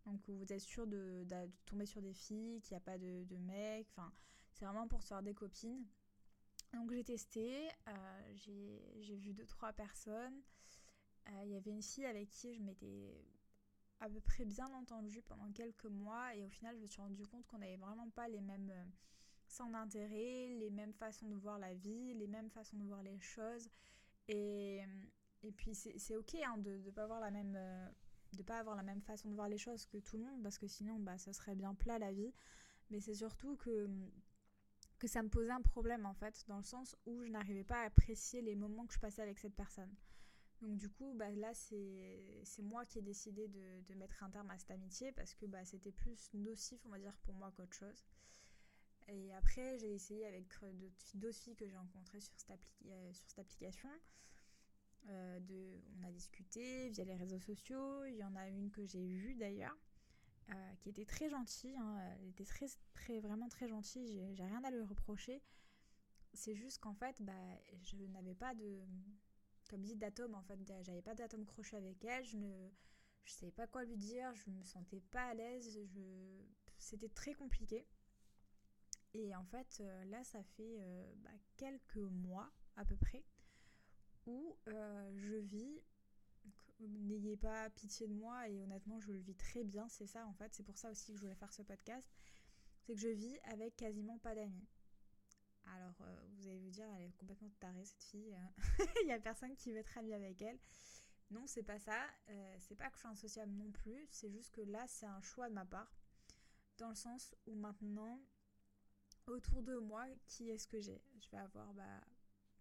Donc 0.05 0.29
vous 0.29 0.53
êtes 0.53 0.61
sûr 0.61 0.87
de, 0.87 1.27
tomber 1.67 1.87
sur 1.87 2.03
des 2.03 2.13
filles, 2.13 2.61
qu'il 2.61 2.73
n'y 2.73 2.79
a 2.79 2.81
pas 2.81 2.99
de, 2.99 3.37
mecs, 3.39 3.89
enfin 3.91 4.13
c'est 4.53 4.65
vraiment 4.65 4.87
pour 4.87 5.03
se 5.03 5.09
faire 5.09 5.23
des 5.23 5.35
copines. 5.35 5.85
Donc 6.75 6.93
j'ai 6.93 7.05
testé, 7.05 7.69
euh, 7.89 8.35
j'ai 8.37 9.17
vu 9.17 9.33
deux 9.33 9.47
trois 9.47 9.73
personnes. 9.73 10.43
Euh, 11.29 11.43
il 11.45 11.53
y 11.53 11.57
avait 11.57 11.71
une 11.71 11.83
fille 11.83 12.05
avec 12.05 12.29
qui 12.29 12.55
je 12.55 12.61
m'étais 12.61 13.25
à 14.01 14.09
peu 14.09 14.21
près 14.21 14.45
bien 14.45 14.71
entendue 14.75 15.23
pendant 15.23 15.51
quelques 15.53 15.87
mois 15.87 16.35
et 16.35 16.45
au 16.45 16.49
final 16.49 16.77
je 16.77 16.83
me 16.83 16.87
suis 16.87 17.01
rendu 17.01 17.25
compte 17.27 17.47
qu'on 17.47 17.59
n'avait 17.59 17.77
vraiment 17.77 18.11
pas 18.11 18.29
les 18.29 18.41
mêmes 18.41 18.73
centres 19.49 19.73
d'intérêt, 19.73 20.49
les 20.59 20.71
mêmes 20.71 20.93
façons 20.93 21.29
de 21.29 21.37
voir 21.37 21.59
la 21.59 21.75
vie, 21.75 22.15
les 22.15 22.27
mêmes 22.27 22.51
façons 22.51 22.77
de 22.77 22.85
voir 22.85 23.03
les 23.03 23.19
choses. 23.21 23.71
Et, 24.29 24.83
et 25.43 25.53
puis 25.53 25.75
c'est 25.75 26.17
ok 26.17 26.35
hein, 26.47 26.59
de 26.59 26.79
ne 26.79 26.91
pas 26.91 27.05
avoir 27.05 27.21
la 27.21 27.31
même 27.31 27.55
euh, 27.57 27.89
de 28.37 28.43
pas 28.43 28.59
avoir 28.59 28.77
la 28.77 28.83
même 28.83 29.03
façon 29.03 29.31
de 29.31 29.35
voir 29.35 29.49
les 29.49 29.59
choses 29.59 29.87
que 29.87 29.99
tout 29.99 30.17
le 30.17 30.25
monde 30.25 30.43
parce 30.43 30.59
que 30.59 30.67
sinon 30.67 30.99
bah 30.99 31.19
ça 31.19 31.33
serait 31.33 31.55
bien 31.55 31.75
plat 31.75 31.99
la 31.99 32.13
vie. 32.13 32.33
Mais 32.91 33.01
c'est 33.01 33.15
surtout 33.15 33.57
que 33.57 33.89
que 34.99 35.09
ça 35.09 35.23
me 35.23 35.29
posait 35.29 35.51
un 35.51 35.61
problème 35.61 36.07
en 36.07 36.15
fait 36.15 36.45
dans 36.49 36.57
le 36.57 36.63
sens 36.63 36.97
où 37.07 37.25
je 37.25 37.31
n'arrivais 37.31 37.65
pas 37.65 37.83
à 37.83 37.87
apprécier 37.87 38.43
les 38.43 38.55
moments 38.55 38.87
que 38.87 38.95
je 38.95 38.99
passais 38.99 39.23
avec 39.23 39.39
cette 39.39 39.55
personne. 39.55 39.95
Donc 40.63 40.79
du 40.79 40.89
coup, 40.89 41.13
bah, 41.15 41.31
là, 41.31 41.53
c'est 41.53 42.63
moi 42.63 42.87
qui 42.87 42.99
ai 42.99 43.03
décidé 43.03 43.49
de, 43.49 43.81
de, 43.83 43.95
mettre 43.95 44.23
un 44.23 44.31
terme 44.31 44.51
à 44.51 44.57
cette 44.57 44.71
amitié 44.71 45.13
parce 45.13 45.35
que 45.35 45.47
bah, 45.47 45.65
c'était 45.65 45.93
plus 45.93 46.31
nocif, 46.33 46.81
on 46.87 46.89
va 46.89 46.99
dire, 46.99 47.17
pour 47.25 47.35
moi 47.35 47.53
qu'autre 47.55 47.75
chose. 47.75 48.05
Et 49.09 49.33
après, 49.35 49.79
j'ai 49.79 49.93
essayé 49.93 50.27
avec 50.27 50.47
d'autres 51.15 51.37
filles 51.37 51.57
que 51.57 51.67
j'ai 51.67 51.77
rencontrées 51.77 52.21
sur, 52.21 52.33
cette 52.39 52.61
euh, 52.87 53.13
sur 53.13 53.29
cette 53.29 53.39
application. 53.41 53.91
Euh, 55.11 55.39
on 55.99 56.05
a 56.05 56.11
discuté 56.11 56.89
via 56.91 57.05
les 57.05 57.17
réseaux 57.17 57.39
sociaux. 57.39 58.05
Il 58.05 58.17
y 58.17 58.25
en 58.25 58.35
a 58.37 58.49
une 58.49 58.71
que 58.71 58.85
j'ai 58.85 59.07
vue 59.07 59.35
d'ailleurs, 59.35 59.77
euh, 60.51 60.75
qui 60.81 60.89
était 60.89 61.05
très 61.05 61.29
gentille. 61.29 61.77
Hein. 61.77 61.99
Elle 62.21 62.29
était 62.29 62.45
très, 62.45 62.67
très, 62.95 63.21
vraiment 63.21 63.49
très 63.49 63.69
gentille. 63.69 64.23
J'ai 64.35 64.45
rien 64.45 64.63
à 64.65 64.71
lui 64.71 64.83
reprocher. 64.83 65.43
C'est 66.33 66.55
juste 66.55 66.79
qu'en 66.79 66.95
fait, 66.95 67.21
bah, 67.23 67.33
je 67.83 67.97
n'avais 67.97 68.35
pas 68.35 68.55
de, 68.55 68.81
comme 69.69 69.83
dit, 69.83 69.97
d'atome. 69.97 70.35
En 70.35 70.43
fait, 70.43 70.59
j'avais 70.83 71.03
pas 71.03 71.15
d'atome 71.15 71.45
crochet 71.45 71.77
avec 71.77 72.05
elle. 72.05 72.25
Je 72.25 72.37
ne, 72.39 72.69
je 73.25 73.33
savais 73.33 73.53
pas 73.53 73.67
quoi 73.67 73.85
lui 73.85 73.97
dire. 73.97 74.35
Je 74.35 74.51
me 74.51 74.63
sentais 74.63 75.01
pas 75.01 75.27
à 75.27 75.35
l'aise. 75.35 75.79
C'était 76.79 77.11
très 77.11 77.35
compliqué. 77.35 77.87
Et 79.13 79.37
en 79.37 79.45
fait, 79.45 79.79
euh, 79.81 80.05
là, 80.07 80.25
ça 80.25 80.43
fait 80.43 80.81
bah, 81.19 81.31
quelques 81.57 81.97
mois 81.97 82.51
à 82.77 82.85
peu 82.85 82.97
près 82.97 83.23
où 84.27 84.57
euh, 84.69 85.13
je 85.17 85.35
vis. 85.35 85.83
N'ayez 86.81 87.37
pas 87.37 87.71
pitié 87.71 88.09
de 88.09 88.15
moi 88.15 88.49
et 88.49 88.61
honnêtement, 88.61 89.01
je 89.01 89.13
le 89.13 89.19
vis 89.19 89.37
très 89.37 89.65
bien. 89.65 89.89
C'est 89.89 90.07
ça 90.07 90.27
en 90.27 90.35
fait, 90.35 90.53
c'est 90.53 90.65
pour 90.65 90.77
ça 90.77 90.91
aussi 90.91 91.13
que 91.13 91.19
je 91.19 91.23
voulais 91.23 91.37
faire 91.37 91.53
ce 91.53 91.63
podcast. 91.63 92.09
C'est 92.83 92.95
que 92.95 93.01
je 93.01 93.09
vis 93.09 93.39
avec 93.45 93.77
quasiment 93.77 94.19
pas 94.19 94.35
d'amis. 94.35 94.67
Alors, 95.67 95.95
euh, 96.03 96.21
vous 96.37 96.47
allez 96.47 96.59
vous 96.59 96.71
dire, 96.71 96.87
elle 96.97 97.07
est 97.07 97.17
complètement 97.17 97.51
tarée 97.59 97.85
cette 97.85 98.03
fille. 98.03 98.35
Hein. 98.35 98.53
Il 99.03 99.09
y 99.09 99.13
a 99.13 99.19
personne 99.19 99.57
qui 99.57 99.73
veut 99.73 99.79
être 99.79 99.97
amie 99.97 100.13
avec 100.13 100.43
elle. 100.43 100.59
Non, 101.31 101.47
c'est 101.47 101.63
pas 101.63 101.79
ça. 101.79 102.07
Euh, 102.29 102.57
c'est 102.61 102.75
pas 102.75 102.91
que 102.91 102.97
je 102.97 103.01
suis 103.01 103.09
insociable 103.09 103.53
non 103.53 103.71
plus. 103.71 104.07
C'est 104.11 104.31
juste 104.31 104.51
que 104.51 104.61
là, 104.61 104.85
c'est 104.87 105.07
un 105.07 105.21
choix 105.23 105.49
de 105.49 105.55
ma 105.55 105.65
part. 105.65 105.97
Dans 106.79 106.91
le 106.91 106.95
sens 106.95 107.35
où 107.47 107.55
maintenant, 107.55 108.21
autour 109.27 109.63
de 109.63 109.77
moi, 109.77 110.07
qui 110.27 110.51
est-ce 110.51 110.67
que 110.67 110.81
j'ai? 110.81 111.03
Je 111.19 111.31
vais 111.31 111.39
avoir 111.39 111.73
bah, 111.73 112.01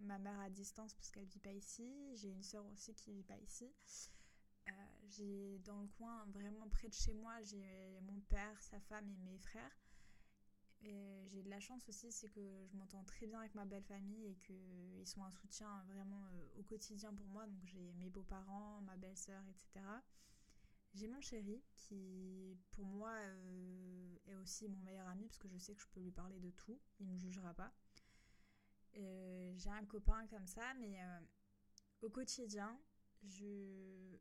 ma 0.04 0.18
mère 0.20 0.40
à 0.40 0.50
distance 0.50 0.94
parce 0.94 1.10
qu'elle 1.12 1.26
vit 1.26 1.40
pas 1.40 1.52
ici. 1.54 2.16
J'ai 2.16 2.30
une 2.30 2.44
sœur 2.44 2.66
aussi 2.68 2.94
qui 2.94 3.12
vit 3.14 3.24
pas 3.24 3.38
ici. 3.38 3.72
Euh, 4.68 4.72
j'ai 5.10 5.60
dans 5.66 5.82
le 5.82 5.88
coin, 5.88 6.26
vraiment 6.28 6.68
près 6.70 6.88
de 6.88 6.94
chez 6.94 7.14
moi, 7.14 7.42
j'ai 7.44 8.00
mon 8.02 8.20
père, 8.22 8.62
sa 8.62 8.80
femme 8.80 9.10
et 9.10 9.18
mes 9.18 9.38
frères. 9.38 9.78
Et 10.86 11.26
j'ai 11.30 11.42
de 11.44 11.50
la 11.50 11.60
chance 11.62 11.88
aussi, 11.88 12.12
c'est 12.12 12.28
que 12.30 12.66
je 12.66 12.76
m'entends 12.76 13.04
très 13.06 13.26
bien 13.26 13.40
avec 13.40 13.56
ma 13.56 13.64
belle 13.64 13.84
famille 13.84 14.28
et 14.28 14.36
qu'ils 14.36 15.08
sont 15.08 15.24
un 15.24 15.32
soutien 15.32 15.84
vraiment 15.88 16.26
euh, 16.26 16.60
au 16.60 16.64
quotidien 16.64 17.14
pour 17.14 17.28
moi. 17.28 17.48
Donc 17.48 17.66
j'ai 17.66 17.94
mes 17.94 18.10
beaux-parents, 18.10 18.82
ma 18.82 18.98
belle-sœur, 18.98 19.44
etc. 19.48 19.86
J'ai 20.94 21.08
mon 21.08 21.22
chéri 21.22 21.64
qui, 21.76 22.58
pour 22.72 22.86
moi, 22.86 23.12
euh, 23.12 24.16
est 24.28 24.36
aussi 24.36 24.68
mon 24.68 24.82
meilleur 24.82 25.08
ami 25.08 25.26
parce 25.26 25.40
que 25.40 25.48
je 25.48 25.58
sais 25.58 25.74
que 25.74 25.82
je 25.82 25.88
peux 25.88 26.02
lui 26.02 26.12
parler 26.12 26.40
de 26.40 26.52
tout. 26.52 26.80
Il 27.00 27.08
ne 27.08 27.14
me 27.14 27.18
jugera 27.18 27.54
pas. 27.54 27.74
Euh, 28.98 29.54
j'ai 29.58 29.70
un 29.70 29.86
copain 29.86 30.28
comme 30.28 30.46
ça, 30.46 30.74
mais 30.80 31.02
euh, 31.02 31.20
au 32.02 32.10
quotidien, 32.10 32.80
je 33.24 34.18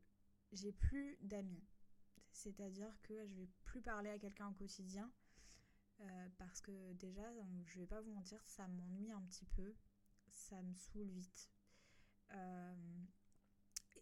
j'ai 0.51 0.71
plus 0.71 1.17
d'amis. 1.21 1.63
C'est-à-dire 2.31 2.95
que 3.01 3.25
je 3.25 3.35
vais 3.35 3.49
plus 3.65 3.81
parler 3.81 4.09
à 4.09 4.19
quelqu'un 4.19 4.49
au 4.49 4.53
quotidien 4.53 5.11
euh, 6.01 6.29
parce 6.37 6.61
que 6.61 6.93
déjà, 6.93 7.23
je 7.65 7.79
vais 7.79 7.87
pas 7.87 8.01
vous 8.01 8.11
mentir, 8.11 8.39
ça 8.45 8.67
m'ennuie 8.67 9.11
un 9.11 9.21
petit 9.23 9.45
peu, 9.45 9.75
ça 10.29 10.61
me 10.61 10.73
saoule 10.73 11.09
vite. 11.09 11.49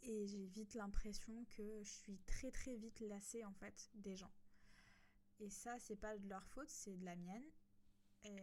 et 0.04 0.28
j'ai 0.28 0.48
vite 0.48 0.74
l'impression 0.74 1.46
que 1.46 1.84
je 1.84 1.90
suis 1.90 2.18
très 2.26 2.52
très 2.52 2.76
vite 2.76 3.00
lassée 3.02 3.46
en 3.46 3.54
fait 3.54 3.90
des 3.94 4.16
gens. 4.16 4.34
Et 5.40 5.50
ça, 5.50 5.80
c'est 5.80 5.96
pas 5.96 6.18
de 6.18 6.28
leur 6.28 6.46
faute, 6.48 6.70
c'est 6.70 6.96
de 6.96 7.06
la 7.06 7.16
mienne. 7.16 7.46
Et 8.24 8.40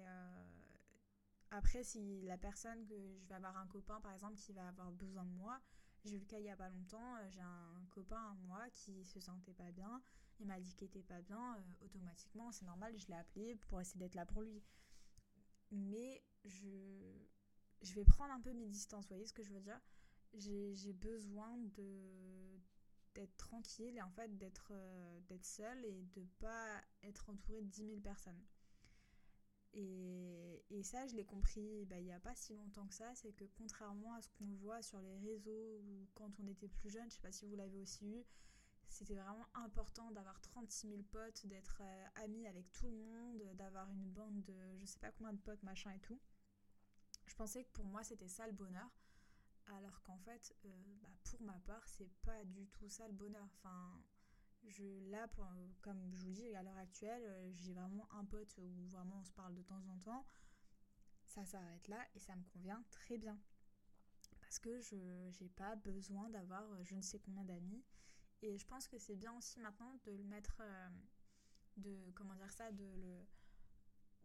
après, 1.58 1.82
si 1.82 2.22
la 2.22 2.38
personne 2.38 2.86
que 2.86 2.94
je 3.18 3.26
vais 3.26 3.34
avoir 3.34 3.56
un 3.56 3.66
copain 3.66 4.00
par 4.00 4.12
exemple 4.12 4.36
qui 4.36 4.52
va 4.52 4.68
avoir 4.68 4.92
besoin 4.92 5.24
de 5.24 5.32
moi, 5.32 5.60
j'ai 6.04 6.14
eu 6.14 6.20
le 6.20 6.24
cas 6.24 6.38
il 6.38 6.44
y 6.44 6.50
a 6.50 6.56
pas 6.56 6.68
longtemps, 6.68 7.16
euh, 7.16 7.28
j'ai 7.30 7.40
un 7.40 7.84
copain 7.90 8.30
à 8.30 8.34
moi 8.46 8.70
qui 8.70 9.04
se 9.04 9.18
sentait 9.18 9.54
pas 9.54 9.72
bien, 9.72 10.00
il 10.38 10.46
m'a 10.46 10.60
dit 10.60 10.72
qu'il 10.74 10.86
était 10.86 11.02
pas 11.02 11.20
bien, 11.20 11.56
euh, 11.56 11.84
automatiquement, 11.84 12.52
c'est 12.52 12.64
normal, 12.64 12.96
je 12.96 13.08
l'ai 13.08 13.16
appelé 13.16 13.56
pour 13.56 13.80
essayer 13.80 13.98
d'être 13.98 14.14
là 14.14 14.24
pour 14.24 14.42
lui. 14.42 14.62
Mais 15.72 16.22
je, 16.44 16.68
je 17.82 17.92
vais 17.92 18.04
prendre 18.04 18.32
un 18.32 18.40
peu 18.40 18.52
mes 18.52 18.68
distances, 18.68 19.04
vous 19.04 19.08
voyez 19.08 19.26
ce 19.26 19.32
que 19.32 19.42
je 19.42 19.52
veux 19.52 19.60
dire? 19.60 19.80
J'ai 20.34 20.92
besoin 20.92 21.56
de 21.76 22.60
d'être 23.14 23.36
tranquille 23.36 23.96
et 23.96 24.02
en 24.02 24.10
fait 24.10 24.36
d'être 24.38 24.70
euh, 24.70 25.38
seule 25.42 25.84
et 25.84 26.04
de 26.14 26.24
pas 26.38 26.80
être 27.02 27.28
entourée 27.30 27.62
de 27.62 27.66
10 27.68 27.86
000 27.86 28.00
personnes. 28.00 28.40
Et, 29.74 30.64
et 30.70 30.82
ça, 30.82 31.06
je 31.06 31.14
l'ai 31.14 31.24
compris 31.24 31.84
bah, 31.86 31.98
il 31.98 32.04
n'y 32.04 32.12
a 32.12 32.20
pas 32.20 32.34
si 32.34 32.54
longtemps 32.54 32.86
que 32.86 32.94
ça, 32.94 33.14
c'est 33.14 33.32
que 33.32 33.44
contrairement 33.56 34.14
à 34.14 34.22
ce 34.22 34.28
qu'on 34.30 34.54
voit 34.56 34.82
sur 34.82 35.00
les 35.00 35.18
réseaux 35.18 35.80
ou 35.84 36.08
quand 36.14 36.30
on 36.40 36.46
était 36.48 36.68
plus 36.68 36.90
jeune, 36.90 37.08
je 37.10 37.14
sais 37.14 37.20
pas 37.20 37.32
si 37.32 37.46
vous 37.46 37.54
l'avez 37.54 37.78
aussi 37.78 38.08
eu, 38.08 38.24
c'était 38.88 39.14
vraiment 39.14 39.46
important 39.54 40.10
d'avoir 40.12 40.40
36 40.40 40.88
000 40.88 41.02
potes, 41.10 41.46
d'être 41.46 41.82
euh, 41.82 42.04
ami 42.24 42.46
avec 42.46 42.70
tout 42.72 42.86
le 42.86 42.96
monde, 42.96 43.42
d'avoir 43.54 43.90
une 43.90 44.10
bande 44.10 44.42
de 44.44 44.78
je 44.78 44.86
sais 44.86 44.98
pas 44.98 45.12
combien 45.12 45.34
de 45.34 45.40
potes, 45.40 45.62
machin 45.62 45.92
et 45.92 46.00
tout. 46.00 46.18
Je 47.26 47.34
pensais 47.34 47.64
que 47.64 47.70
pour 47.72 47.84
moi 47.84 48.02
c'était 48.02 48.28
ça 48.28 48.46
le 48.46 48.54
bonheur 48.54 48.90
alors 49.76 50.02
qu'en 50.02 50.18
fait, 50.18 50.54
euh, 50.64 50.68
bah, 51.02 51.08
pour 51.24 51.42
ma 51.42 51.58
part, 51.60 51.86
c'est 51.86 52.10
pas 52.22 52.44
du 52.44 52.66
tout 52.68 52.88
ça 52.88 53.06
le 53.06 53.12
bonheur. 53.12 53.46
Enfin, 53.56 54.02
là, 55.10 55.26
comme 55.82 56.10
je 56.12 56.24
vous 56.24 56.30
dis, 56.30 56.54
à 56.54 56.62
l'heure 56.62 56.76
actuelle, 56.76 57.22
euh, 57.24 57.50
j'ai 57.54 57.72
vraiment 57.72 58.08
un 58.12 58.24
pote 58.24 58.56
où 58.58 58.86
vraiment 58.88 59.18
on 59.20 59.24
se 59.24 59.32
parle 59.32 59.54
de 59.54 59.62
temps 59.62 59.82
en 59.88 59.98
temps. 59.98 60.24
Ça 61.26 61.44
s'arrête 61.44 61.88
là 61.88 61.98
et 62.14 62.18
ça 62.18 62.34
me 62.36 62.42
convient 62.52 62.82
très 62.90 63.18
bien. 63.18 63.38
Parce 64.40 64.58
que 64.58 64.80
je 64.80 64.96
n'ai 65.42 65.48
pas 65.50 65.76
besoin 65.76 66.28
d'avoir 66.30 66.62
euh, 66.72 66.84
je 66.84 66.94
ne 66.94 67.02
sais 67.02 67.18
combien 67.18 67.44
d'amis. 67.44 67.84
Et 68.42 68.56
je 68.56 68.66
pense 68.66 68.86
que 68.88 68.98
c'est 68.98 69.16
bien 69.16 69.36
aussi 69.36 69.58
maintenant 69.60 69.98
de 70.04 70.12
le 70.12 70.22
mettre, 70.24 70.62
de, 71.76 72.10
comment 72.14 72.34
dire 72.34 72.52
ça, 72.52 72.70
de 72.70 72.84
le 72.84 73.26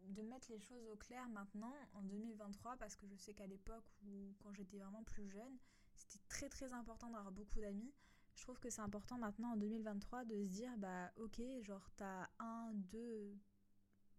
de 0.08 0.22
mettre 0.22 0.50
les 0.50 0.60
choses 0.60 0.86
au 0.88 0.96
clair 0.96 1.26
maintenant 1.28 1.74
en 1.94 2.02
2023 2.02 2.76
parce 2.76 2.96
que 2.96 3.06
je 3.06 3.16
sais 3.16 3.32
qu'à 3.32 3.46
l'époque 3.46 3.84
où 4.04 4.34
quand 4.38 4.52
j'étais 4.52 4.78
vraiment 4.78 5.02
plus 5.04 5.28
jeune, 5.28 5.58
c'était 5.94 6.22
très 6.28 6.48
très 6.48 6.72
important 6.72 7.08
d'avoir 7.10 7.32
beaucoup 7.32 7.60
d'amis. 7.60 7.92
Je 8.34 8.42
trouve 8.42 8.58
que 8.58 8.70
c'est 8.70 8.80
important 8.80 9.16
maintenant 9.18 9.52
en 9.52 9.56
2023 9.56 10.24
de 10.24 10.44
se 10.44 10.50
dire 10.50 10.76
bah 10.78 11.12
ok 11.16 11.40
genre 11.62 11.88
t'as 11.96 12.28
un, 12.38 12.72
deux 12.74 13.38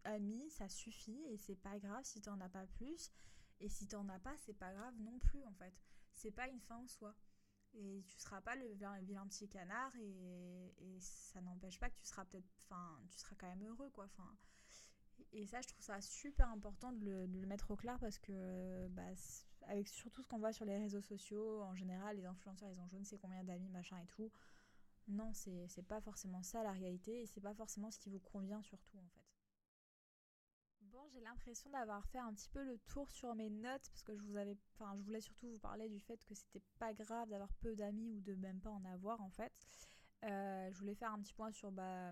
amis, 0.03 0.49
ça 0.51 0.69
suffit 0.69 1.21
et 1.27 1.37
c'est 1.37 1.55
pas 1.55 1.79
grave 1.79 2.03
si 2.03 2.21
t'en 2.21 2.39
as 2.39 2.49
pas 2.49 2.65
plus 2.67 3.11
et 3.59 3.69
si 3.69 3.87
t'en 3.87 4.07
as 4.09 4.19
pas 4.19 4.35
c'est 4.37 4.53
pas 4.53 4.73
grave 4.73 4.95
non 4.99 5.19
plus 5.19 5.43
en 5.45 5.53
fait. 5.53 5.73
C'est 6.13 6.31
pas 6.31 6.47
une 6.47 6.61
fin 6.61 6.77
en 6.77 6.87
soi. 6.87 7.13
Et 7.73 8.05
tu 8.07 8.17
seras 8.19 8.39
pas 8.39 8.55
le 8.55 8.73
vilain 9.01 9.27
petit 9.27 9.49
canard 9.49 9.93
et, 9.97 10.73
et 10.77 10.99
ça 11.01 11.41
n'empêche 11.41 11.77
pas 11.77 11.89
que 11.89 11.97
tu 11.97 12.05
seras 12.05 12.23
peut-être, 12.23 12.49
enfin, 12.63 13.01
tu 13.11 13.19
seras 13.19 13.35
quand 13.37 13.47
même 13.47 13.67
heureux 13.67 13.89
quoi. 13.89 14.05
Enfin, 14.05 14.37
et 15.31 15.45
ça, 15.45 15.61
je 15.61 15.67
trouve 15.67 15.83
ça 15.83 15.99
super 16.01 16.49
important 16.49 16.91
de 16.93 17.05
le, 17.05 17.45
mettre 17.45 17.71
au 17.71 17.75
clair 17.75 17.97
parce 17.99 18.17
que, 18.19 18.87
bah, 18.89 19.13
avec 19.67 19.87
surtout 19.87 20.21
ce 20.21 20.27
qu'on 20.27 20.39
voit 20.39 20.53
sur 20.53 20.65
les 20.65 20.77
réseaux 20.77 21.01
sociaux, 21.01 21.61
en 21.63 21.75
général, 21.75 22.17
les 22.17 22.25
influenceurs, 22.25 22.69
ils 22.69 22.79
ont 22.79 22.87
je 22.87 22.97
ne 22.97 23.03
sais 23.03 23.17
combien 23.17 23.43
d'amis, 23.43 23.69
machin 23.69 23.97
et 23.97 24.05
tout. 24.07 24.31
Non, 25.07 25.31
c'est 25.33 25.87
pas 25.87 26.01
forcément 26.01 26.41
ça 26.41 26.63
la 26.63 26.71
réalité 26.71 27.21
et 27.21 27.25
c'est 27.27 27.41
pas 27.41 27.53
forcément 27.53 27.91
ce 27.91 27.99
qui 27.99 28.09
vous 28.09 28.19
convient 28.19 28.61
surtout 28.63 28.97
en 28.97 29.07
fait. 29.07 29.21
Bon, 30.81 31.07
j'ai 31.09 31.19
l'impression 31.19 31.69
d'avoir 31.69 32.05
fait 32.07 32.17
un 32.17 32.33
petit 32.33 32.49
peu 32.49 32.63
le 32.63 32.77
tour 32.79 33.11
sur 33.11 33.35
mes 33.35 33.49
notes 33.49 33.87
parce 33.89 34.01
que 34.01 34.15
je 34.15 34.23
vous 34.23 34.35
avais, 34.37 34.57
enfin, 34.73 34.95
je 34.97 35.03
voulais 35.03 35.21
surtout 35.21 35.47
vous 35.47 35.59
parler 35.59 35.89
du 35.89 35.99
fait 35.99 36.23
que 36.25 36.33
c'était 36.33 36.63
pas 36.79 36.93
grave 36.93 37.29
d'avoir 37.29 37.53
peu 37.55 37.75
d'amis 37.75 38.13
ou 38.13 38.21
de 38.21 38.33
même 38.35 38.59
pas 38.61 38.71
en 38.71 38.83
avoir 38.85 39.21
en 39.21 39.29
fait. 39.29 39.53
Euh, 40.23 40.71
je 40.71 40.79
voulais 40.79 40.95
faire 40.95 41.11
un 41.11 41.21
petit 41.21 41.33
point 41.33 41.51
sur 41.51 41.71
bah, 41.71 42.11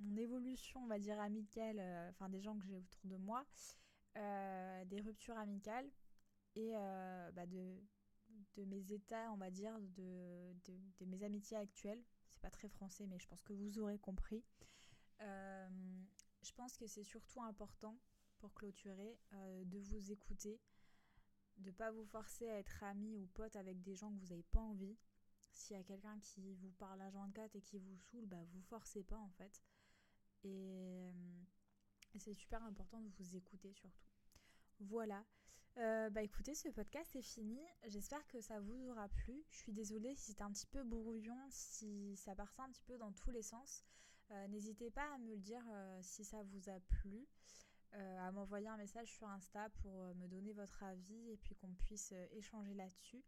mon 0.00 0.16
évolution, 0.16 0.80
on 0.82 0.86
va 0.86 0.98
dire, 0.98 1.18
amicale, 1.20 1.78
euh, 1.80 2.10
enfin 2.10 2.28
des 2.28 2.40
gens 2.40 2.56
que 2.56 2.64
j'ai 2.64 2.76
autour 2.76 3.04
de 3.04 3.16
moi, 3.16 3.44
euh, 4.16 4.84
des 4.84 5.00
ruptures 5.00 5.38
amicales 5.38 5.90
et 6.56 6.72
euh, 6.74 7.30
bah, 7.32 7.46
de, 7.46 8.64
mes 8.64 8.92
états, 8.92 9.30
on 9.32 9.36
va 9.36 9.50
dire, 9.50 9.78
de, 9.80 10.52
de, 10.98 11.04
mes 11.04 11.22
amitiés 11.22 11.56
actuelles. 11.56 12.02
C'est 12.32 12.40
pas 12.40 12.50
très 12.50 12.68
français, 12.68 13.06
mais 13.06 13.18
je 13.18 13.28
pense 13.28 13.42
que 13.42 13.52
vous 13.52 13.78
aurez 13.78 13.98
compris. 13.98 14.44
je 15.20 16.52
pense 16.54 16.76
que 16.76 16.86
c'est 16.86 17.04
surtout 17.04 17.42
important 17.42 17.96
pour 18.38 18.52
clôturer 18.54 19.18
de 19.32 19.78
vous 19.78 20.10
écouter, 20.10 20.60
de 21.58 21.70
pas 21.70 21.90
vous 21.90 22.04
forcer 22.04 22.48
à 22.48 22.58
être 22.58 22.82
ami 22.82 23.16
ou 23.16 23.26
pote 23.26 23.56
avec 23.56 23.82
des 23.82 23.94
gens 23.94 24.10
que 24.10 24.18
vous 24.18 24.28
n'avez 24.28 24.42
pas 24.42 24.60
envie. 24.60 24.96
S'il 25.52 25.76
y 25.76 25.80
a 25.80 25.84
quelqu'un 25.84 26.18
qui 26.20 26.54
vous 26.54 26.70
parle 26.72 27.00
à 27.00 27.10
24 27.10 27.56
et 27.56 27.62
qui 27.62 27.78
vous 27.78 27.96
saoule, 27.96 28.26
bah 28.26 28.42
vous 28.52 28.60
forcez 28.62 29.02
pas 29.02 29.16
en 29.16 29.30
fait. 29.30 29.62
Euh, 30.44 31.12
et, 32.14 32.18
c'est 32.18 32.34
super 32.34 32.62
important 32.64 33.00
de 33.00 33.08
vous 33.18 33.36
écouter 33.36 33.72
surtout. 33.72 34.08
Voilà. 34.80 35.24
Euh, 35.78 36.08
bah 36.08 36.22
écoutez, 36.22 36.54
ce 36.54 36.70
podcast 36.70 37.14
est 37.16 37.22
fini. 37.22 37.60
J'espère 37.88 38.26
que 38.28 38.40
ça 38.40 38.58
vous 38.60 38.88
aura 38.88 39.08
plu. 39.10 39.44
Je 39.50 39.58
suis 39.58 39.72
désolée 39.72 40.14
si 40.14 40.30
c'était 40.30 40.42
un 40.42 40.50
petit 40.50 40.66
peu 40.66 40.82
brouillon, 40.82 41.36
si 41.50 42.16
ça 42.16 42.34
partait 42.34 42.62
un 42.62 42.70
petit 42.70 42.84
peu 42.84 42.96
dans 42.96 43.12
tous 43.12 43.30
les 43.30 43.42
sens. 43.42 43.84
Euh, 44.30 44.48
n'hésitez 44.48 44.90
pas 44.90 45.06
à 45.14 45.18
me 45.18 45.28
le 45.28 45.38
dire 45.38 45.62
si 46.00 46.24
ça 46.24 46.42
vous 46.44 46.70
a 46.70 46.80
plu, 46.80 47.26
à 47.92 48.32
m'envoyer 48.32 48.68
un 48.68 48.78
message 48.78 49.12
sur 49.12 49.28
Insta 49.28 49.68
pour 49.82 49.92
me 50.16 50.26
donner 50.26 50.54
votre 50.54 50.82
avis 50.82 51.30
et 51.30 51.36
puis 51.36 51.54
qu'on 51.54 51.72
puisse 51.74 52.12
échanger 52.32 52.72
là-dessus. 52.74 53.22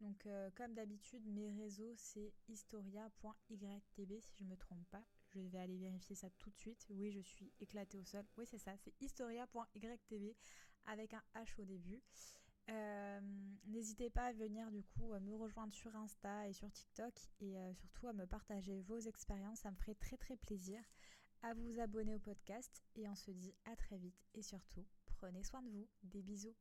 Donc 0.00 0.26
comme 0.56 0.74
d'habitude, 0.74 1.24
mes 1.26 1.52
réseaux 1.52 1.94
c'est 1.96 2.32
historia.ytb 2.48 4.20
si 4.20 4.36
je 4.38 4.44
ne 4.44 4.50
me 4.50 4.56
trompe 4.56 4.84
pas. 4.90 5.04
Je 5.28 5.38
vais 5.38 5.58
aller 5.58 5.78
vérifier 5.78 6.16
ça 6.16 6.28
tout 6.38 6.50
de 6.50 6.58
suite. 6.58 6.84
Oui, 6.90 7.12
je 7.12 7.20
suis 7.20 7.52
éclatée 7.60 7.98
au 7.98 8.04
sol. 8.04 8.24
Oui, 8.36 8.44
c'est 8.46 8.58
ça, 8.58 8.76
c'est 8.76 8.92
historia.ytv 9.00 10.34
avec 10.86 11.14
un 11.14 11.22
H 11.34 11.60
au 11.60 11.64
début. 11.64 12.02
Euh, 12.70 13.20
n'hésitez 13.66 14.08
pas 14.08 14.26
à 14.26 14.32
venir 14.32 14.70
du 14.70 14.84
coup 14.84 15.12
me 15.18 15.34
rejoindre 15.34 15.74
sur 15.74 15.94
Insta 15.96 16.48
et 16.48 16.52
sur 16.52 16.70
TikTok 16.70 17.12
et 17.40 17.58
euh, 17.58 17.74
surtout 17.74 18.06
à 18.06 18.12
me 18.12 18.24
partager 18.24 18.80
vos 18.82 18.98
expériences, 18.98 19.60
ça 19.60 19.70
me 19.70 19.76
ferait 19.76 19.96
très 19.96 20.16
très 20.16 20.36
plaisir. 20.36 20.80
À 21.42 21.54
vous 21.54 21.80
abonner 21.80 22.14
au 22.14 22.20
podcast 22.20 22.84
et 22.94 23.08
on 23.08 23.16
se 23.16 23.32
dit 23.32 23.52
à 23.64 23.74
très 23.74 23.98
vite 23.98 24.22
et 24.34 24.42
surtout 24.42 24.86
prenez 25.06 25.42
soin 25.42 25.62
de 25.62 25.70
vous. 25.70 25.88
Des 26.04 26.22
bisous. 26.22 26.54